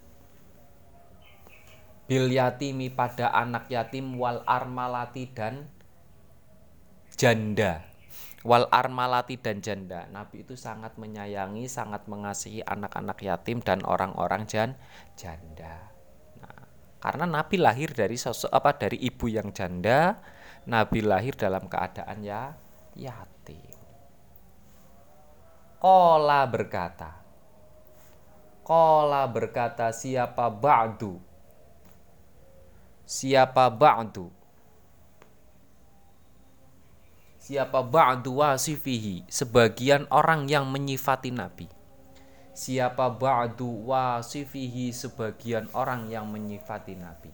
bil 2.06 2.30
yatimi 2.30 2.90
pada 2.90 3.34
anak 3.34 3.70
yatim 3.70 4.14
wal 4.18 4.42
armalati 4.46 5.26
dan 5.34 5.66
janda 7.18 7.86
wal 8.46 8.70
armalati 8.70 9.34
dan 9.42 9.58
janda. 9.58 10.06
Nabi 10.14 10.46
itu 10.46 10.54
sangat 10.54 10.94
menyayangi, 10.94 11.66
sangat 11.66 12.06
mengasihi 12.06 12.62
anak-anak 12.62 13.18
yatim 13.18 13.58
dan 13.58 13.82
orang-orang 13.82 14.46
jan 14.46 14.78
janda. 15.18 15.90
Nah, 16.38 16.62
karena 17.02 17.26
Nabi 17.26 17.58
lahir 17.58 17.90
dari 17.90 18.14
sosok 18.14 18.54
apa 18.54 18.78
dari 18.78 19.02
ibu 19.02 19.26
yang 19.26 19.50
janda, 19.50 20.22
Nabi 20.70 21.02
lahir 21.02 21.34
dalam 21.34 21.66
keadaan 21.66 22.22
ya 22.22 22.54
yatim. 22.94 23.74
Kola 25.82 26.46
berkata, 26.46 27.26
Kola 28.62 29.26
berkata 29.30 29.90
siapa 29.94 30.50
ba'du 30.50 31.35
Siapa 33.06 33.70
ba'du? 33.70 34.26
Siapa 37.38 37.86
ba'du 37.86 38.42
wasifihi? 38.42 39.22
Sebagian 39.30 40.10
orang 40.10 40.50
yang 40.50 40.66
menyifati 40.66 41.30
Nabi. 41.30 41.70
Siapa 42.50 43.06
ba'du 43.14 43.86
wasifihi? 43.86 44.90
Sebagian 44.90 45.70
orang 45.70 46.10
yang 46.10 46.26
menyifati 46.26 46.98
Nabi. 46.98 47.30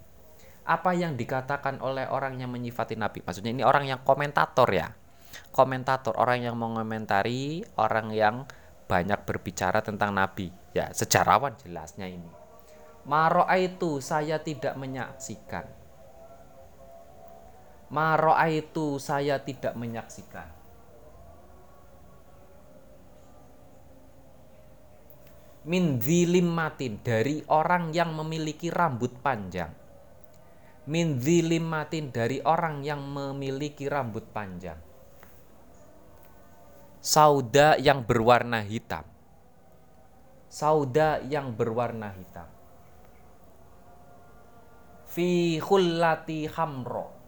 Apa 0.68 0.93
yang 0.93 1.16
dikatakan 1.16 1.81
oleh 1.81 2.05
orang 2.05 2.37
yang 2.37 2.53
menyifati 2.53 2.93
Nabi? 3.01 3.25
Maksudnya 3.25 3.57
ini 3.57 3.64
orang 3.64 3.89
yang 3.89 4.05
komentator 4.05 4.68
ya? 4.68 4.93
Komentator 5.57 6.20
orang 6.20 6.45
yang 6.45 6.61
mengomentari 6.61 7.64
orang 7.81 8.12
yang 8.12 8.45
banyak 8.93 9.25
berbicara 9.25 9.81
tentang 9.81 10.12
Nabi. 10.12 10.53
Ya 10.77 10.93
sejarawan 10.93 11.57
jelasnya 11.64 12.12
ini 12.12 12.41
Maro'a 13.03 13.59
itu 13.59 13.99
saya 13.99 14.39
tidak 14.39 14.79
menyaksikan 14.79 15.83
Maro'a 17.93 18.49
itu 18.49 18.97
saya 18.97 19.37
tidak 19.45 19.77
menyaksikan. 19.77 20.49
Min 25.69 26.01
matin 26.49 26.99
dari 27.05 27.45
orang 27.53 27.93
yang 27.93 28.17
memiliki 28.17 28.73
rambut 28.73 29.13
panjang. 29.21 29.71
Min 30.89 31.21
matin 31.63 32.09
dari 32.09 32.41
orang 32.43 32.81
yang 32.81 33.05
memiliki 33.05 33.87
rambut 33.93 34.25
panjang. 34.33 34.81
Sauda 37.05 37.77
yang 37.77 38.09
berwarna 38.09 38.65
hitam. 38.65 39.05
Sauda 40.49 41.21
yang 41.29 41.53
berwarna 41.53 42.09
hitam. 42.17 42.62
Fi 45.13 45.61
khullati 45.61 46.49
hamro 46.49 47.23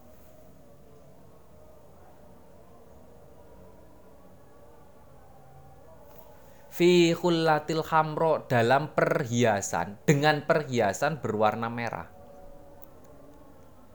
fi 6.75 7.15
khullatil 7.15 7.79
khamro 7.87 8.43
dalam 8.51 8.91
perhiasan 8.91 10.03
dengan 10.03 10.43
perhiasan 10.43 11.23
berwarna 11.23 11.71
merah. 11.71 12.11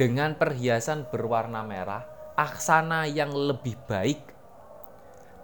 Dengan 0.01 0.33
perhiasan 0.41 1.13
berwarna 1.13 1.61
merah 1.61 2.09
aksana 2.41 3.05
yang 3.05 3.37
lebih 3.37 3.77
baik 3.85 4.30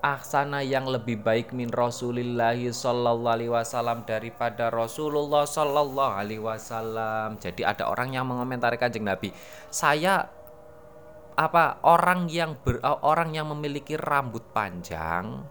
aksana 0.04 0.60
yang 0.62 0.88
lebih 0.88 1.20
baik 1.20 1.52
min 1.56 1.68
Rasulillahi 1.72 2.72
sallallahu 2.72 3.32
alaihi 3.32 3.52
wasallam 3.52 4.04
daripada 4.04 4.68
Rasulullah 4.68 5.44
sallallahu 5.48 6.12
alaihi 6.16 6.42
wasallam. 6.42 7.40
Jadi 7.40 7.62
ada 7.64 7.88
orang 7.88 8.12
yang 8.14 8.28
mengomentari 8.28 8.76
Kanjeng 8.76 9.04
Nabi, 9.04 9.32
saya 9.68 10.28
apa 11.36 11.84
orang 11.84 12.32
yang 12.32 12.56
ber, 12.56 12.80
orang 12.82 13.36
yang 13.36 13.52
memiliki 13.52 13.92
rambut 14.00 14.40
panjang 14.56 15.44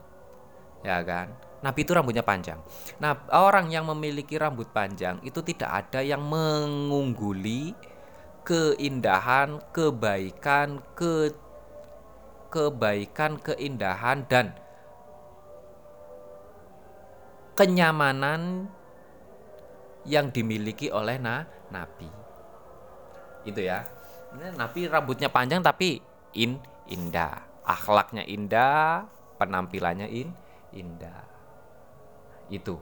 ya 0.81 1.05
kan 1.05 1.29
Nabi 1.65 1.81
itu 1.81 1.97
rambutnya 1.97 2.21
panjang. 2.21 2.61
Nah, 3.01 3.25
orang 3.33 3.73
yang 3.73 3.89
memiliki 3.89 4.37
rambut 4.37 4.69
panjang 4.69 5.17
itu 5.25 5.41
tidak 5.41 5.89
ada 5.89 6.05
yang 6.05 6.21
mengungguli 6.21 7.73
keindahan, 8.45 9.57
kebaikan, 9.73 10.85
ke 10.93 11.33
kebaikan, 12.55 13.35
keindahan 13.43 14.23
dan 14.31 14.55
kenyamanan 17.59 18.71
yang 20.07 20.31
dimiliki 20.31 20.87
oleh 20.87 21.19
na 21.19 21.43
Nabi. 21.67 22.07
Itu 23.43 23.59
ya. 23.59 23.83
Nabi 24.55 24.87
rambutnya 24.87 25.27
panjang 25.27 25.59
tapi 25.59 25.99
in 26.31 26.63
indah, 26.87 27.43
akhlaknya 27.67 28.23
indah, 28.23 29.03
penampilannya 29.35 30.07
in 30.07 30.31
indah. 30.71 31.27
Itu. 32.47 32.79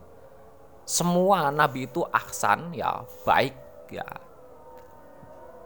Semua 0.84 1.47
nabi 1.47 1.88
itu 1.88 2.03
aksan 2.11 2.76
ya 2.76 3.07
baik 3.26 3.55
ya. 3.89 4.05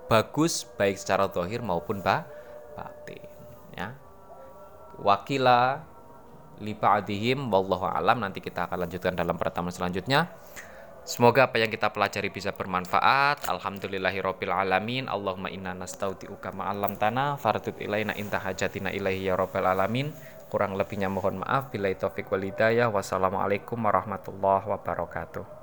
Bagus 0.07 0.63
baik 0.77 0.95
secara 0.95 1.25
dohir 1.27 1.59
maupun 1.59 1.99
ba 2.05 2.23
batin 2.77 3.36
wakila 5.01 5.81
lipa 6.57 6.97
adihim 6.97 7.53
wallahu 7.53 7.85
alam 7.85 8.17
nanti 8.21 8.41
kita 8.41 8.65
akan 8.65 8.87
lanjutkan 8.89 9.13
dalam 9.13 9.37
pertemuan 9.37 9.73
selanjutnya 9.73 10.29
Semoga 11.07 11.47
apa 11.47 11.55
yang 11.55 11.71
kita 11.71 11.87
pelajari 11.95 12.27
bisa 12.27 12.51
bermanfaat. 12.51 13.47
Alhamdulillahirabbil 13.47 14.51
alamin. 14.51 15.07
Allahumma 15.07 15.47
inna 15.47 15.71
nastaudiuka 15.71 16.51
ma 16.51 16.67
'allamtana 16.67 17.39
fardut 17.39 17.79
ilaina 17.79 18.11
inta 18.19 18.43
hajatina 18.43 18.91
ilaihi 18.91 19.31
ya 19.31 19.39
alamin. 19.39 20.11
Kurang 20.51 20.75
lebihnya 20.75 21.07
mohon 21.07 21.39
maaf. 21.39 21.71
Bila 21.71 21.87
taufik 21.95 22.27
wal 22.27 22.43
hidayah. 22.43 22.91
Wassalamualaikum 22.91 23.79
warahmatullahi 23.79 24.67
wabarakatuh. 24.67 25.56